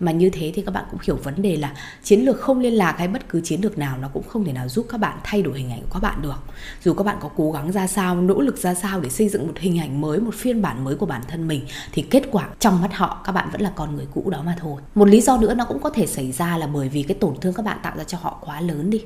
mà 0.00 0.12
như 0.12 0.30
thế 0.30 0.52
thì 0.54 0.62
các 0.62 0.74
bạn 0.74 0.84
cũng 0.90 1.00
hiểu 1.02 1.16
vấn 1.16 1.42
đề 1.42 1.56
là 1.56 1.72
chiến 2.02 2.20
lược 2.20 2.40
không 2.40 2.60
liên 2.60 2.72
lạc 2.72 2.94
hay 2.98 3.08
bất 3.08 3.28
cứ 3.28 3.40
chiến 3.40 3.60
lược 3.60 3.78
nào 3.78 3.98
nó 3.98 4.08
cũng 4.08 4.22
không 4.28 4.44
thể 4.44 4.52
nào 4.52 4.68
giúp 4.68 4.86
các 4.88 4.98
bạn 4.98 5.18
thay 5.24 5.42
đổi 5.42 5.58
hình 5.58 5.70
ảnh 5.70 5.80
của 5.80 5.88
các 5.92 6.00
bạn 6.00 6.22
được. 6.22 6.38
Dù 6.84 6.94
các 6.94 7.04
bạn 7.04 7.16
có 7.20 7.30
cố 7.36 7.52
gắng 7.52 7.72
ra 7.72 7.86
sao, 7.86 8.20
nỗ 8.20 8.40
lực 8.40 8.58
ra 8.58 8.74
sao 8.74 9.00
để 9.00 9.10
xây 9.10 9.28
dựng 9.28 9.46
một 9.46 9.52
hình 9.56 9.78
ảnh 9.78 10.00
mới, 10.00 10.20
một 10.20 10.34
phiên 10.34 10.62
bản 10.62 10.84
mới 10.84 10.94
của 10.94 11.06
bản 11.06 11.22
thân 11.28 11.48
mình, 11.48 11.66
thì 11.92 12.02
kết 12.02 12.22
quả 12.30 12.48
trong 12.58 12.80
mắt 12.80 12.94
họ 12.94 13.22
các 13.24 13.32
bạn 13.32 13.48
vẫn 13.52 13.60
là 13.60 13.72
con 13.74 13.96
người 13.96 14.06
cũ 14.14 14.30
đó 14.30 14.42
mà 14.46 14.56
thôi. 14.60 14.80
Một 14.94 15.08
lý 15.08 15.20
do 15.20 15.36
nữa 15.36 15.54
nó 15.54 15.64
cũng 15.64 15.82
có 15.82 15.90
thể 15.90 16.06
xảy 16.06 16.32
ra 16.32 16.58
là 16.58 16.66
bởi 16.66 16.88
vì 16.88 17.02
cái 17.02 17.16
tổn 17.20 17.34
thương 17.40 17.54
các 17.54 17.64
bạn 17.64 17.78
tạo 17.82 17.96
ra 17.96 18.04
cho 18.04 18.18
họ 18.20 18.38
quá 18.40 18.60
lớn 18.60 18.90
đi. 18.90 19.02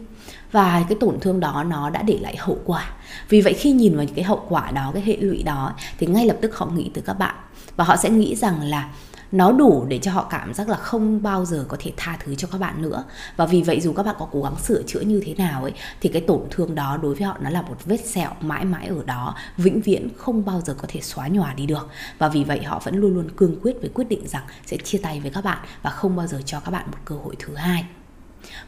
Và 0.53 0.85
cái 0.89 0.99
tổn 1.01 1.21
thương 1.21 1.41
đó 1.41 1.65
nó 1.65 1.91
đã 1.91 2.03
để 2.03 2.19
lại 2.23 2.37
hậu 2.39 2.59
quả. 2.65 2.91
Vì 3.29 3.41
vậy 3.41 3.53
khi 3.53 3.73
nhìn 3.73 3.97
vào 3.97 4.05
những 4.05 4.15
cái 4.15 4.25
hậu 4.25 4.47
quả 4.49 4.71
đó, 4.71 4.91
cái 4.95 5.03
hệ 5.03 5.17
lụy 5.17 5.43
đó, 5.43 5.75
thì 5.99 6.07
ngay 6.07 6.27
lập 6.27 6.37
tức 6.41 6.57
họ 6.57 6.67
nghĩ 6.67 6.91
tới 6.95 7.03
các 7.07 7.15
bạn. 7.15 7.35
Và 7.77 7.85
họ 7.85 7.97
sẽ 7.97 8.11
nghĩ 8.11 8.37
rằng 8.37 8.63
là 8.63 8.89
nó 9.33 9.53
đủ 9.53 9.87
để 9.89 9.99
cho 9.99 10.13
họ 10.13 10.27
cảm 10.31 10.55
giác 10.55 10.69
là 10.69 10.77
không 10.77 11.23
bao 11.23 11.45
giờ 11.45 11.65
có 11.69 11.77
thể 11.81 11.93
tha 11.97 12.17
thứ 12.25 12.35
cho 12.35 12.49
các 12.53 12.61
bạn 12.61 12.83
nữa. 12.83 13.05
Và 13.37 13.47
vì 13.47 13.63
vậy 13.63 13.81
dù 13.81 13.93
các 13.93 14.03
bạn 14.03 14.15
có 14.19 14.29
cố 14.33 14.43
gắng 14.43 14.57
sửa 14.57 14.83
chữa 14.83 15.01
như 15.01 15.23
thế 15.27 15.35
nào 15.35 15.63
ấy, 15.63 15.73
thì 16.01 16.09
cái 16.09 16.23
tổn 16.23 16.41
thương 16.51 16.75
đó 16.75 16.99
đối 17.03 17.15
với 17.15 17.23
họ 17.23 17.37
nó 17.41 17.51
là 17.51 17.63
một 17.63 17.85
vết 17.85 18.07
sẹo 18.07 18.31
mãi 18.41 18.65
mãi 18.65 18.87
ở 18.87 19.05
đó, 19.07 19.35
vĩnh 19.57 19.81
viễn 19.81 20.09
không 20.17 20.45
bao 20.45 20.61
giờ 20.61 20.75
có 20.75 20.85
thể 20.89 21.01
xóa 21.01 21.29
nhòa 21.29 21.55
đi 21.55 21.67
được. 21.67 21.89
Và 22.19 22.29
vì 22.29 22.45
vậy 22.45 22.63
họ 22.63 22.81
vẫn 22.85 22.97
luôn 22.97 23.15
luôn 23.15 23.29
cương 23.37 23.61
quyết 23.63 23.81
với 23.81 23.91
quyết 23.95 24.09
định 24.09 24.29
rằng 24.29 24.43
sẽ 24.67 24.77
chia 24.77 24.99
tay 24.99 25.21
với 25.21 25.31
các 25.31 25.45
bạn 25.45 25.59
và 25.83 25.91
không 25.91 26.17
bao 26.17 26.27
giờ 26.27 26.41
cho 26.45 26.61
các 26.61 26.71
bạn 26.71 26.87
một 26.87 26.99
cơ 27.05 27.15
hội 27.25 27.37
thứ 27.39 27.55
hai 27.55 27.87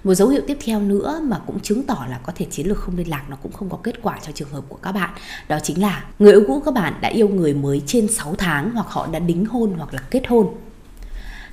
một 0.05 0.15
dấu 0.15 0.29
hiệu 0.29 0.43
tiếp 0.47 0.59
theo 0.65 0.81
nữa 0.81 1.21
mà 1.25 1.39
cũng 1.47 1.61
chứng 1.61 1.83
tỏ 1.83 2.07
là 2.11 2.21
có 2.23 2.33
thể 2.37 2.47
chiến 2.51 2.67
lược 2.67 2.79
không 2.79 2.97
liên 2.97 3.11
lạc 3.11 3.25
nó 3.29 3.37
cũng 3.43 3.53
không 3.53 3.71
có 3.71 3.79
kết 3.83 4.03
quả 4.03 4.19
cho 4.27 4.33
trường 4.33 4.49
hợp 4.49 4.65
của 4.69 4.79
các 4.83 4.93
bạn, 4.93 5.11
đó 5.49 5.59
chính 5.63 5.83
là 5.83 6.05
người 6.19 6.33
yêu 6.33 6.45
cũ 6.47 6.63
các 6.65 6.75
bạn 6.75 6.95
đã 7.01 7.09
yêu 7.09 7.29
người 7.29 7.55
mới 7.55 7.83
trên 7.87 8.09
6 8.09 8.35
tháng 8.39 8.71
hoặc 8.71 8.87
họ 8.89 9.07
đã 9.07 9.19
đính 9.19 9.47
hôn 9.47 9.75
hoặc 9.77 9.95
là 9.95 10.01
kết 10.11 10.23
hôn. 10.29 10.47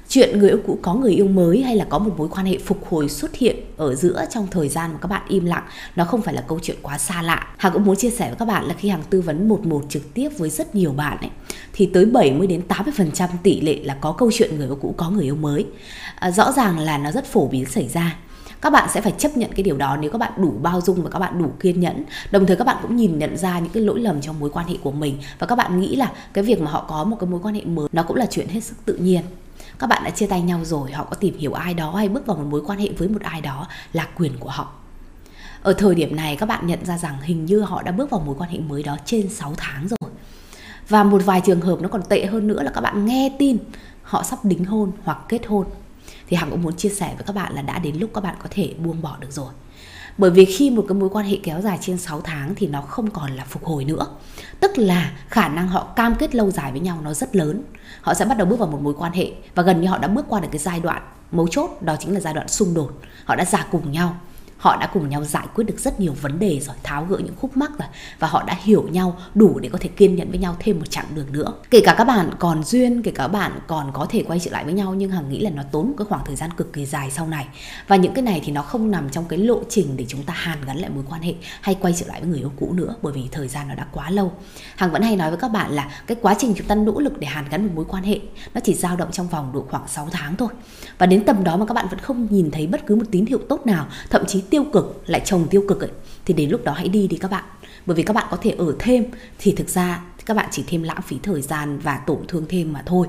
Chuyện 0.10 0.40
người 0.40 0.50
yêu 0.50 0.60
cũ 0.68 0.80
có 0.82 0.94
người 0.94 1.12
yêu 1.12 1.28
mới 1.28 1.64
hay 1.64 1.76
là 1.76 1.86
có 1.90 2.00
một 2.00 2.14
mối 2.18 2.28
quan 2.32 2.46
hệ 2.46 2.58
phục 2.58 2.88
hồi 2.90 3.10
xuất 3.10 3.36
hiện 3.36 3.56
ở 3.78 3.96
giữa 3.96 4.26
trong 4.30 4.48
thời 4.52 4.70
gian 4.70 4.94
mà 4.94 5.00
các 5.02 5.08
bạn 5.08 5.22
im 5.28 5.46
lặng, 5.46 5.64
nó 5.96 6.06
không 6.06 6.22
phải 6.22 6.34
là 6.34 6.42
câu 6.48 6.60
chuyện 6.62 6.78
quá 6.82 6.98
xa 6.98 7.22
lạ. 7.22 7.54
Hằng 7.58 7.74
cũng 7.74 7.86
muốn 7.86 7.96
chia 7.96 8.10
sẻ 8.10 8.28
với 8.28 8.36
các 8.36 8.46
bạn 8.46 8.66
là 8.66 8.74
khi 8.74 8.90
Hằng 8.90 9.04
tư 9.10 9.22
vấn 9.22 9.48
một 9.48 9.66
một 9.66 9.86
trực 9.90 10.14
tiếp 10.14 10.30
với 10.38 10.50
rất 10.50 10.76
nhiều 10.76 10.92
bạn 10.92 11.18
ấy 11.22 11.30
thì 11.78 11.86
tới 11.86 12.06
70 12.06 12.48
đến 12.48 12.62
80% 12.68 13.28
tỷ 13.44 13.62
lệ 13.62 13.80
là 13.84 13.98
có 14.02 14.12
câu 14.12 14.32
chuyện 14.34 14.58
người 14.58 14.68
yêu 14.68 14.78
cũ 14.82 14.94
có 14.98 15.10
người 15.10 15.24
yêu 15.24 15.36
mới. 15.36 15.66
À, 16.16 16.32
rõ 16.32 16.52
ràng 16.52 16.80
là 16.80 16.98
nó 16.98 17.12
rất 17.12 17.26
phổ 17.26 17.48
biến 17.48 17.66
xảy 17.66 17.88
ra. 17.88 18.16
Các 18.62 18.70
bạn 18.70 18.90
sẽ 18.94 19.02
phải 19.02 19.14
chấp 19.18 19.38
nhận 19.38 19.52
cái 19.56 19.64
điều 19.64 19.78
đó 19.78 19.98
nếu 19.98 20.12
các 20.12 20.18
bạn 20.18 20.32
đủ 20.38 20.54
bao 20.62 20.82
dung 20.82 21.04
và 21.04 21.10
các 21.10 21.20
bạn 21.20 21.40
đủ 21.40 21.52
kiên 21.60 21.80
nhẫn. 21.80 22.04
Đồng 22.32 22.46
thời 22.46 22.56
các 22.56 22.64
bạn 22.64 22.78
cũng 22.82 22.96
nhìn 22.96 23.18
nhận 23.18 23.38
ra 23.38 23.60
những 23.60 23.72
cái 23.74 23.84
lỗi 23.84 24.00
lầm 24.00 24.22
trong 24.22 24.40
mối 24.40 24.50
quan 24.50 24.68
hệ 24.68 24.76
của 24.84 24.92
mình 24.92 25.18
và 25.40 25.48
các 25.48 25.56
bạn 25.56 25.80
nghĩ 25.80 25.96
là 25.96 26.12
cái 26.34 26.44
việc 26.44 26.62
mà 26.62 26.72
họ 26.72 26.86
có 26.90 27.04
một 27.04 27.18
cái 27.20 27.30
mối 27.30 27.40
quan 27.44 27.56
hệ 27.56 27.62
mới 27.66 27.88
nó 27.92 28.04
cũng 28.04 28.18
là 28.18 28.26
chuyện 28.26 28.48
hết 28.48 28.62
sức 28.64 28.76
tự 28.86 28.96
nhiên. 28.96 29.22
Các 29.80 29.88
bạn 29.88 30.04
đã 30.04 30.10
chia 30.10 30.28
tay 30.28 30.42
nhau 30.42 30.60
rồi 30.64 30.92
họ 30.92 31.04
có 31.04 31.16
tìm 31.16 31.38
hiểu 31.38 31.54
ai 31.54 31.74
đó 31.74 31.96
hay 31.96 32.10
bước 32.10 32.26
vào 32.26 32.38
một 32.38 32.46
mối 32.50 32.62
quan 32.66 32.80
hệ 32.80 32.90
với 32.98 33.08
một 33.08 33.22
ai 33.22 33.42
đó 33.42 33.68
là 33.94 34.08
quyền 34.18 34.32
của 34.40 34.50
họ. 34.50 34.74
Ở 35.62 35.74
thời 35.74 35.96
điểm 35.96 36.16
này 36.16 36.36
các 36.36 36.46
bạn 36.46 36.68
nhận 36.68 36.86
ra 36.86 36.98
rằng 36.98 37.18
hình 37.22 37.46
như 37.46 37.62
họ 37.62 37.84
đã 37.84 37.92
bước 37.92 38.10
vào 38.10 38.20
mối 38.26 38.36
quan 38.38 38.50
hệ 38.50 38.60
mới 38.60 38.84
đó 38.84 38.98
trên 39.06 39.30
6 39.30 39.54
tháng 39.58 39.88
rồi 39.88 40.07
và 40.90 41.04
một 41.04 41.22
vài 41.26 41.42
trường 41.46 41.62
hợp 41.62 41.82
nó 41.82 41.90
còn 41.90 42.02
tệ 42.10 42.26
hơn 42.26 42.48
nữa 42.48 42.64
là 42.64 42.72
các 42.72 42.82
bạn 42.82 43.06
nghe 43.06 43.32
tin 43.40 43.58
họ 44.04 44.24
sắp 44.24 44.46
đính 44.46 44.66
hôn 44.66 44.92
hoặc 45.04 45.18
kết 45.30 45.46
hôn. 45.48 45.66
Thì 46.28 46.38
hằng 46.38 46.50
cũng 46.52 46.62
muốn 46.62 46.76
chia 46.76 46.90
sẻ 46.90 47.14
với 47.16 47.24
các 47.28 47.36
bạn 47.36 47.54
là 47.54 47.62
đã 47.62 47.80
đến 47.80 47.96
lúc 48.00 48.10
các 48.14 48.24
bạn 48.24 48.36
có 48.44 48.48
thể 48.52 48.74
buông 48.78 49.02
bỏ 49.02 49.18
được 49.20 49.32
rồi. 49.32 49.54
Bởi 50.18 50.32
vì 50.32 50.46
khi 50.46 50.70
một 50.70 50.86
cái 50.88 50.96
mối 50.96 51.10
quan 51.10 51.26
hệ 51.26 51.38
kéo 51.44 51.62
dài 51.62 51.78
trên 51.82 51.98
6 51.98 52.22
tháng 52.22 52.56
thì 52.56 52.68
nó 52.68 52.82
không 52.82 53.12
còn 53.12 53.36
là 53.36 53.46
phục 53.46 53.66
hồi 53.66 53.86
nữa. 53.86 54.08
Tức 54.60 54.78
là 54.78 55.12
khả 55.28 55.48
năng 55.48 55.68
họ 55.68 55.84
cam 55.84 56.16
kết 56.16 56.36
lâu 56.36 56.52
dài 56.52 56.72
với 56.72 56.80
nhau 56.80 57.00
nó 57.04 57.14
rất 57.14 57.36
lớn. 57.36 57.64
Họ 58.02 58.14
sẽ 58.14 58.26
bắt 58.26 58.38
đầu 58.38 58.48
bước 58.48 58.60
vào 58.60 58.68
một 58.68 58.82
mối 58.82 58.94
quan 58.98 59.14
hệ 59.14 59.32
và 59.56 59.64
gần 59.64 59.82
như 59.82 59.88
họ 59.88 59.98
đã 59.98 60.08
bước 60.08 60.26
qua 60.30 60.40
được 60.40 60.48
cái 60.52 60.60
giai 60.60 60.80
đoạn 60.80 61.02
mấu 61.32 61.48
chốt, 61.48 61.70
đó 61.82 61.96
chính 62.00 62.14
là 62.14 62.20
giai 62.20 62.34
đoạn 62.34 62.48
xung 62.48 62.74
đột. 62.74 62.92
Họ 63.26 63.36
đã 63.36 63.46
già 63.46 63.66
cùng 63.72 63.92
nhau 63.92 64.18
họ 64.58 64.78
đã 64.78 64.88
cùng 64.94 65.10
nhau 65.10 65.24
giải 65.24 65.48
quyết 65.56 65.64
được 65.64 65.80
rất 65.80 66.00
nhiều 66.00 66.16
vấn 66.22 66.40
đề 66.40 66.60
rồi, 66.60 66.76
tháo 66.84 67.06
gỡ 67.06 67.18
những 67.18 67.36
khúc 67.36 67.58
mắc 67.58 67.72
rồi. 67.80 67.88
Và 68.20 68.28
họ 68.28 68.44
đã 68.44 68.58
hiểu 68.64 68.88
nhau 68.92 69.18
đủ 69.36 69.60
để 69.60 69.70
có 69.70 69.78
thể 69.82 69.90
kiên 69.90 70.16
nhẫn 70.16 70.30
với 70.30 70.40
nhau 70.40 70.56
thêm 70.60 70.80
một 70.80 70.86
chặng 70.90 71.06
đường 71.14 71.28
nữa. 71.32 71.54
Kể 71.70 71.82
cả 71.86 71.96
các 71.98 72.04
bạn 72.04 72.30
còn 72.40 72.64
duyên, 72.64 73.04
kể 73.04 73.12
cả 73.12 73.24
các 73.24 73.28
bạn 73.28 73.60
còn 73.68 73.92
có 73.94 74.06
thể 74.10 74.24
quay 74.28 74.40
trở 74.40 74.52
lại 74.52 74.66
với 74.66 74.74
nhau, 74.74 74.94
nhưng 74.94 75.12
hằng 75.12 75.30
nghĩ 75.30 75.40
là 75.40 75.50
nó 75.50 75.64
tốn 75.72 75.88
một 75.88 75.94
cái 75.98 76.06
khoảng 76.06 76.26
thời 76.26 76.36
gian 76.36 76.50
cực 76.58 76.74
kỳ 76.74 76.86
dài 76.86 77.12
sau 77.12 77.28
này. 77.28 77.48
Và 77.88 77.96
những 77.96 78.14
cái 78.14 78.24
này 78.24 78.42
thì 78.46 78.52
nó 78.52 78.62
không 78.62 78.92
nằm 78.92 79.10
trong 79.10 79.26
cái 79.26 79.40
lộ 79.40 79.62
trình 79.70 79.98
để 79.98 80.06
chúng 80.08 80.24
ta 80.24 80.34
hàn 80.34 80.58
gắn 80.66 80.78
lại 80.78 80.90
mối 80.90 81.04
quan 81.10 81.22
hệ 81.22 81.34
hay 81.62 81.76
quay 81.76 81.94
trở 81.94 82.06
lại 82.08 82.22
với 82.22 82.30
người 82.30 82.40
yêu 82.40 82.52
cũ 82.60 82.74
nữa, 82.74 82.96
bởi 83.02 83.14
vì 83.14 83.24
thời 83.32 83.48
gian 83.48 83.68
nó 83.68 83.76
đã 83.76 83.88
quá 83.92 84.10
lâu. 84.10 84.32
Hằng 84.76 84.92
vẫn 84.92 85.02
hay 85.02 85.16
nói 85.16 85.30
với 85.30 85.40
các 85.40 85.52
bạn 85.52 85.72
là 85.72 85.90
cái 86.08 86.18
quá 86.22 86.36
trình 86.40 86.54
chúng 86.58 86.68
ta 86.68 86.76
nỗ 86.76 87.00
lực 87.00 87.20
để 87.20 87.28
hàn 87.28 87.46
gắn 87.50 87.66
một 87.66 87.72
mối 87.76 87.86
quan 87.90 88.04
hệ, 88.04 88.20
nó 88.54 88.62
chỉ 88.64 88.74
dao 88.74 88.96
động 88.96 89.12
trong 89.12 89.28
vòng 89.28 89.52
độ 89.54 89.66
khoảng 89.70 89.88
6 89.88 90.08
tháng 90.12 90.36
thôi. 90.36 90.50
Và 90.98 91.06
đến 91.06 91.26
tầm 91.26 91.44
đó 91.44 91.58
mà 91.58 91.66
các 91.66 91.74
bạn 91.74 91.88
vẫn 91.90 92.00
không 92.00 92.28
nhìn 92.30 92.52
thấy 92.52 92.68
bất 92.68 92.86
cứ 92.86 92.96
một 92.96 93.06
tín 93.12 93.26
hiệu 93.26 93.40
tốt 93.50 93.66
nào, 93.66 93.88
thậm 94.10 94.26
chí 94.26 94.44
tiêu 94.50 94.66
cực, 94.74 95.04
lại 95.08 95.22
chồng 95.26 95.48
tiêu 95.50 95.64
cực 95.68 95.82
ấy, 95.82 95.92
thì 96.26 96.34
đến 96.34 96.50
lúc 96.50 96.64
đó 96.64 96.74
hãy 96.74 96.90
đi 96.90 97.08
đi 97.08 97.18
các 97.18 97.32
bạn. 97.32 97.44
Bởi 97.86 97.96
vì 97.96 98.04
các 98.04 98.14
bạn 98.14 98.28
có 98.32 98.38
thể 98.42 98.52
ở 98.58 98.76
thêm, 98.80 99.06
thì 99.38 99.52
thực 99.52 99.70
ra 99.70 100.04
các 100.26 100.34
bạn 100.34 100.48
chỉ 100.52 100.64
thêm 100.68 100.84
lãng 100.84 101.02
phí 101.02 101.18
thời 101.24 101.42
gian 101.42 101.80
và 101.80 101.98
tổn 101.98 102.20
thương 102.28 102.46
thêm 102.50 102.74
mà 102.74 102.84
thôi. 102.86 103.08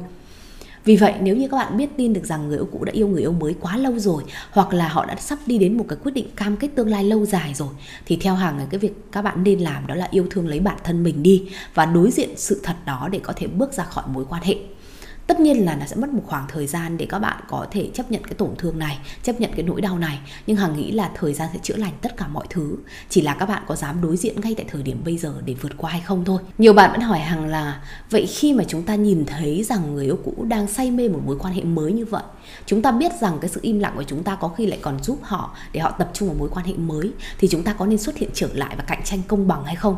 Vì 0.85 0.97
vậy, 0.97 1.15
nếu 1.21 1.37
như 1.37 1.49
các 1.49 1.57
bạn 1.57 1.77
biết 1.77 1.91
tin 1.97 2.13
được 2.13 2.25
rằng 2.25 2.49
người 2.49 2.59
yêu 2.59 2.69
cũ 2.73 2.85
đã 2.85 2.93
yêu 2.93 3.09
người 3.09 3.21
yêu 3.21 3.33
mới 3.33 3.55
quá 3.61 3.77
lâu 3.77 3.99
rồi, 3.99 4.23
hoặc 4.51 4.73
là 4.73 4.89
họ 4.89 5.05
đã 5.05 5.17
sắp 5.17 5.39
đi 5.47 5.59
đến 5.59 5.79
một 5.79 5.85
cái 5.89 5.99
quyết 6.03 6.13
định 6.13 6.27
cam 6.37 6.57
kết 6.57 6.69
tương 6.75 6.89
lai 6.89 7.05
lâu 7.05 7.27
dài 7.27 7.55
rồi, 7.55 7.69
thì 8.07 8.17
theo 8.17 8.35
hàng 8.35 8.67
cái 8.71 8.79
việc 8.79 8.93
các 9.13 9.23
bạn 9.23 9.45
nên 9.45 9.61
làm 9.61 9.87
đó 9.87 9.95
là 9.95 10.09
yêu 10.11 10.27
thương 10.31 10.49
lấy 10.49 10.61
bản 10.61 10.79
thân 10.85 11.03
mình 11.03 11.23
đi 11.23 11.49
và 11.75 11.87
đối 11.87 12.11
diện 12.11 12.31
sự 12.37 12.61
thật 12.63 12.77
đó 12.87 13.09
để 13.13 13.21
có 13.23 13.33
thể 13.37 13.47
bước 13.47 13.73
ra 13.73 13.85
khỏi 13.85 14.05
mối 14.09 14.25
quan 14.29 14.43
hệ 14.43 14.57
tất 15.29 15.41
nhiên 15.41 15.65
là 15.65 15.75
nó 15.75 15.87
sẽ 15.87 15.97
mất 15.97 16.11
một 16.11 16.23
khoảng 16.27 16.45
thời 16.49 16.67
gian 16.67 16.97
để 16.97 17.07
các 17.07 17.19
bạn 17.19 17.43
có 17.49 17.67
thể 17.71 17.91
chấp 17.95 18.11
nhận 18.11 18.23
cái 18.23 18.35
tổn 18.35 18.51
thương 18.59 18.79
này, 18.79 18.99
chấp 19.23 19.41
nhận 19.41 19.51
cái 19.57 19.63
nỗi 19.63 19.81
đau 19.81 19.99
này. 19.99 20.19
Nhưng 20.47 20.57
hằng 20.57 20.77
nghĩ 20.77 20.91
là 20.91 21.11
thời 21.15 21.35
gian 21.35 21.49
sẽ 21.53 21.59
chữa 21.63 21.77
lành 21.77 21.93
tất 22.03 22.17
cả 22.17 22.27
mọi 22.29 22.47
thứ. 22.51 22.77
Chỉ 23.09 23.21
là 23.21 23.35
các 23.35 23.47
bạn 23.47 23.63
có 23.67 23.77
dám 23.77 24.01
đối 24.03 24.17
diện 24.17 24.41
ngay 24.41 24.55
tại 24.55 24.67
thời 24.69 24.83
điểm 24.83 25.03
bây 25.05 25.19
giờ 25.19 25.35
để 25.45 25.55
vượt 25.55 25.73
qua 25.77 25.91
hay 25.91 26.01
không 26.01 26.25
thôi. 26.25 26.39
Nhiều 26.59 26.73
bạn 26.73 26.91
vẫn 26.91 27.01
hỏi 27.01 27.19
hằng 27.19 27.47
là, 27.47 27.81
vậy 28.11 28.27
khi 28.27 28.53
mà 28.53 28.65
chúng 28.69 28.83
ta 28.83 28.95
nhìn 28.95 29.25
thấy 29.27 29.63
rằng 29.63 29.95
người 29.95 30.05
yêu 30.05 30.19
cũ 30.25 30.45
đang 30.49 30.67
say 30.67 30.91
mê 30.91 31.09
một 31.09 31.21
mối 31.27 31.37
quan 31.39 31.55
hệ 31.55 31.63
mới 31.63 31.93
như 31.93 32.05
vậy, 32.05 32.23
chúng 32.67 32.83
ta 32.83 32.93
biết 32.93 33.13
rằng 33.21 33.39
cái 33.41 33.51
sự 33.51 33.61
im 33.63 33.79
lặng 33.79 33.93
của 33.97 34.05
chúng 34.05 34.23
ta 34.23 34.35
có 34.35 34.49
khi 34.49 34.67
lại 34.67 34.79
còn 34.83 35.03
giúp 35.03 35.19
họ 35.23 35.57
để 35.73 35.81
họ 35.81 35.91
tập 35.91 36.11
trung 36.13 36.29
vào 36.29 36.37
mối 36.39 36.49
quan 36.53 36.67
hệ 36.67 36.73
mới, 36.73 37.13
thì 37.39 37.49
chúng 37.49 37.63
ta 37.63 37.73
có 37.73 37.87
nên 37.87 37.99
xuất 37.99 38.17
hiện 38.17 38.31
trở 38.35 38.49
lại 38.53 38.75
và 38.77 38.85
cạnh 38.87 39.01
tranh 39.05 39.21
công 39.29 39.49
bằng 39.49 39.65
hay 39.65 39.77
không? 39.77 39.97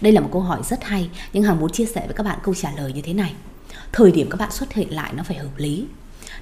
Đây 0.00 0.12
là 0.12 0.20
một 0.20 0.28
câu 0.32 0.42
hỏi 0.42 0.60
rất 0.64 0.84
hay, 0.84 1.10
nhưng 1.32 1.42
hằng 1.42 1.60
muốn 1.60 1.72
chia 1.72 1.86
sẻ 1.86 2.02
với 2.06 2.14
các 2.14 2.22
bạn 2.22 2.38
câu 2.42 2.54
trả 2.54 2.72
lời 2.76 2.92
như 2.92 3.02
thế 3.02 3.14
này 3.14 3.34
thời 3.92 4.12
điểm 4.12 4.30
các 4.30 4.36
bạn 4.40 4.50
xuất 4.50 4.72
hiện 4.72 4.94
lại 4.94 5.12
nó 5.16 5.22
phải 5.22 5.36
hợp 5.36 5.56
lý. 5.56 5.86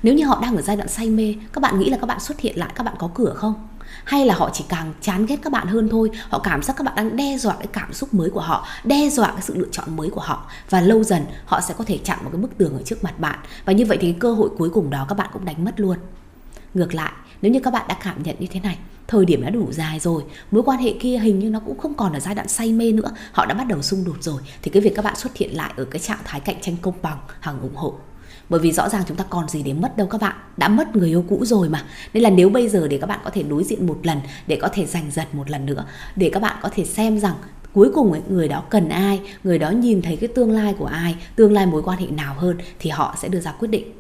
Nếu 0.03 0.15
như 0.15 0.27
họ 0.27 0.39
đang 0.43 0.57
ở 0.57 0.63
giai 0.63 0.77
đoạn 0.77 0.89
say 0.89 1.11
mê, 1.11 1.35
các 1.53 1.61
bạn 1.61 1.79
nghĩ 1.79 1.91
là 1.91 1.97
các 2.01 2.07
bạn 2.07 2.21
xuất 2.21 2.41
hiện 2.41 2.59
lại 2.59 2.71
các 2.75 2.83
bạn 2.83 2.95
có 2.99 3.11
cửa 3.15 3.35
không? 3.35 3.69
Hay 4.05 4.27
là 4.27 4.35
họ 4.35 4.51
chỉ 4.53 4.65
càng 4.69 4.93
chán 5.01 5.27
ghét 5.27 5.37
các 5.43 5.53
bạn 5.53 5.67
hơn 5.67 5.89
thôi, 5.89 6.11
họ 6.29 6.39
cảm 6.39 6.63
giác 6.63 6.77
các 6.77 6.85
bạn 6.85 6.95
đang 6.97 7.17
đe 7.17 7.39
dọa 7.39 7.55
cái 7.55 7.67
cảm 7.73 7.93
xúc 7.93 8.15
mới 8.15 8.31
của 8.31 8.41
họ, 8.41 8.67
đe 8.85 9.09
dọa 9.11 9.29
cái 9.29 9.43
sự 9.43 9.57
lựa 9.57 9.69
chọn 9.73 9.97
mới 9.97 10.11
của 10.11 10.21
họ. 10.21 10.47
Và 10.71 10.81
lâu 10.81 11.05
dần, 11.05 11.23
họ 11.47 11.61
sẽ 11.61 11.75
có 11.79 11.85
thể 11.85 11.99
chặn 12.05 12.19
một 12.23 12.31
cái 12.33 12.41
bức 12.41 12.59
tường 12.59 12.75
ở 12.75 12.83
trước 12.83 13.05
mặt 13.05 13.21
bạn. 13.21 13.39
Và 13.65 13.73
như 13.73 13.87
vậy 13.87 13.99
thì 14.01 14.13
cơ 14.13 14.33
hội 14.33 14.51
cuối 14.59 14.71
cùng 14.71 14.91
đó 14.91 15.07
các 15.09 15.15
bạn 15.15 15.29
cũng 15.33 15.45
đánh 15.45 15.65
mất 15.65 15.81
luôn. 15.81 15.97
Ngược 16.75 16.95
lại, 16.95 17.13
nếu 17.43 17.53
như 17.53 17.61
các 17.61 17.73
bạn 17.73 17.87
đã 17.89 17.97
cảm 18.05 18.23
nhận 18.23 18.37
như 18.39 18.47
thế 18.51 18.61
này 18.61 18.79
thời 19.09 19.25
điểm 19.25 19.43
đã 19.43 19.51
đủ 19.51 19.73
dài 19.73 20.01
rồi, 20.01 20.23
mối 20.51 20.63
quan 20.63 20.79
hệ 20.79 20.95
kia 21.01 21.19
hình 21.19 21.39
như 21.39 21.51
nó 21.51 21.61
cũng 21.61 21.79
không 21.79 21.95
còn 21.95 22.13
ở 22.13 22.21
giai 22.21 22.35
đoạn 22.35 22.49
say 22.49 22.73
mê 22.73 22.93
nữa, 22.93 23.11
họ 23.33 23.47
đã 23.47 23.55
bắt 23.55 23.67
đầu 23.69 23.83
xung 23.83 24.05
đột 24.05 24.17
rồi. 24.21 24.41
Thì 24.63 24.71
cái 24.71 24.83
việc 24.83 24.93
các 24.95 25.05
bạn 25.05 25.17
xuất 25.17 25.37
hiện 25.37 25.57
lại 25.57 25.73
ở 25.77 25.85
cái 25.85 26.01
trạng 26.01 26.19
thái 26.25 26.41
cạnh 26.41 26.61
tranh 26.61 26.77
công 26.83 26.95
bằng 27.03 27.19
hằng 27.41 27.61
ủng 27.61 27.77
hộ. 27.77 27.95
Bởi 28.49 28.61
vì 28.61 28.73
rõ 28.73 28.89
ràng 28.89 29.03
chúng 29.09 29.17
ta 29.17 29.25
còn 29.25 29.49
gì 29.49 29.63
để 29.63 29.73
mất 29.73 29.97
đâu 29.97 30.07
các 30.07 30.21
bạn, 30.21 30.37
đã 30.57 30.69
mất 30.69 30.97
người 30.97 31.09
yêu 31.09 31.25
cũ 31.29 31.45
rồi 31.45 31.69
mà. 31.69 31.85
Nên 32.15 32.23
là 32.23 32.31
nếu 32.31 32.49
bây 32.49 32.69
giờ 32.69 32.89
để 32.89 32.99
các 32.99 33.07
bạn 33.07 33.21
có 33.25 33.31
thể 33.31 33.43
đối 33.43 33.65
diện 33.65 33.87
một 33.87 33.99
lần, 34.03 34.19
để 34.47 34.59
có 34.63 34.69
thể 34.69 34.87
giành 34.87 35.11
giật 35.11 35.35
một 35.35 35.51
lần 35.51 35.67
nữa, 35.67 35.85
để 36.17 36.31
các 36.33 36.43
bạn 36.43 36.57
có 36.63 36.69
thể 36.73 36.85
xem 36.85 37.19
rằng 37.19 37.35
cuối 37.73 37.91
cùng 37.95 38.21
người 38.29 38.49
đó 38.49 38.63
cần 38.71 38.89
ai, 38.89 39.21
người 39.45 39.59
đó 39.59 39.71
nhìn 39.71 40.03
thấy 40.03 40.17
cái 40.17 40.29
tương 40.29 40.51
lai 40.51 40.75
của 40.79 40.87
ai, 40.87 41.17
tương 41.37 41.53
lai 41.53 41.67
mối 41.67 41.83
quan 41.83 41.99
hệ 41.99 42.07
nào 42.07 42.35
hơn, 42.39 42.59
thì 42.79 42.91
họ 42.91 43.17
sẽ 43.19 43.29
đưa 43.29 43.41
ra 43.41 43.53
quyết 43.53 43.69
định 43.69 43.93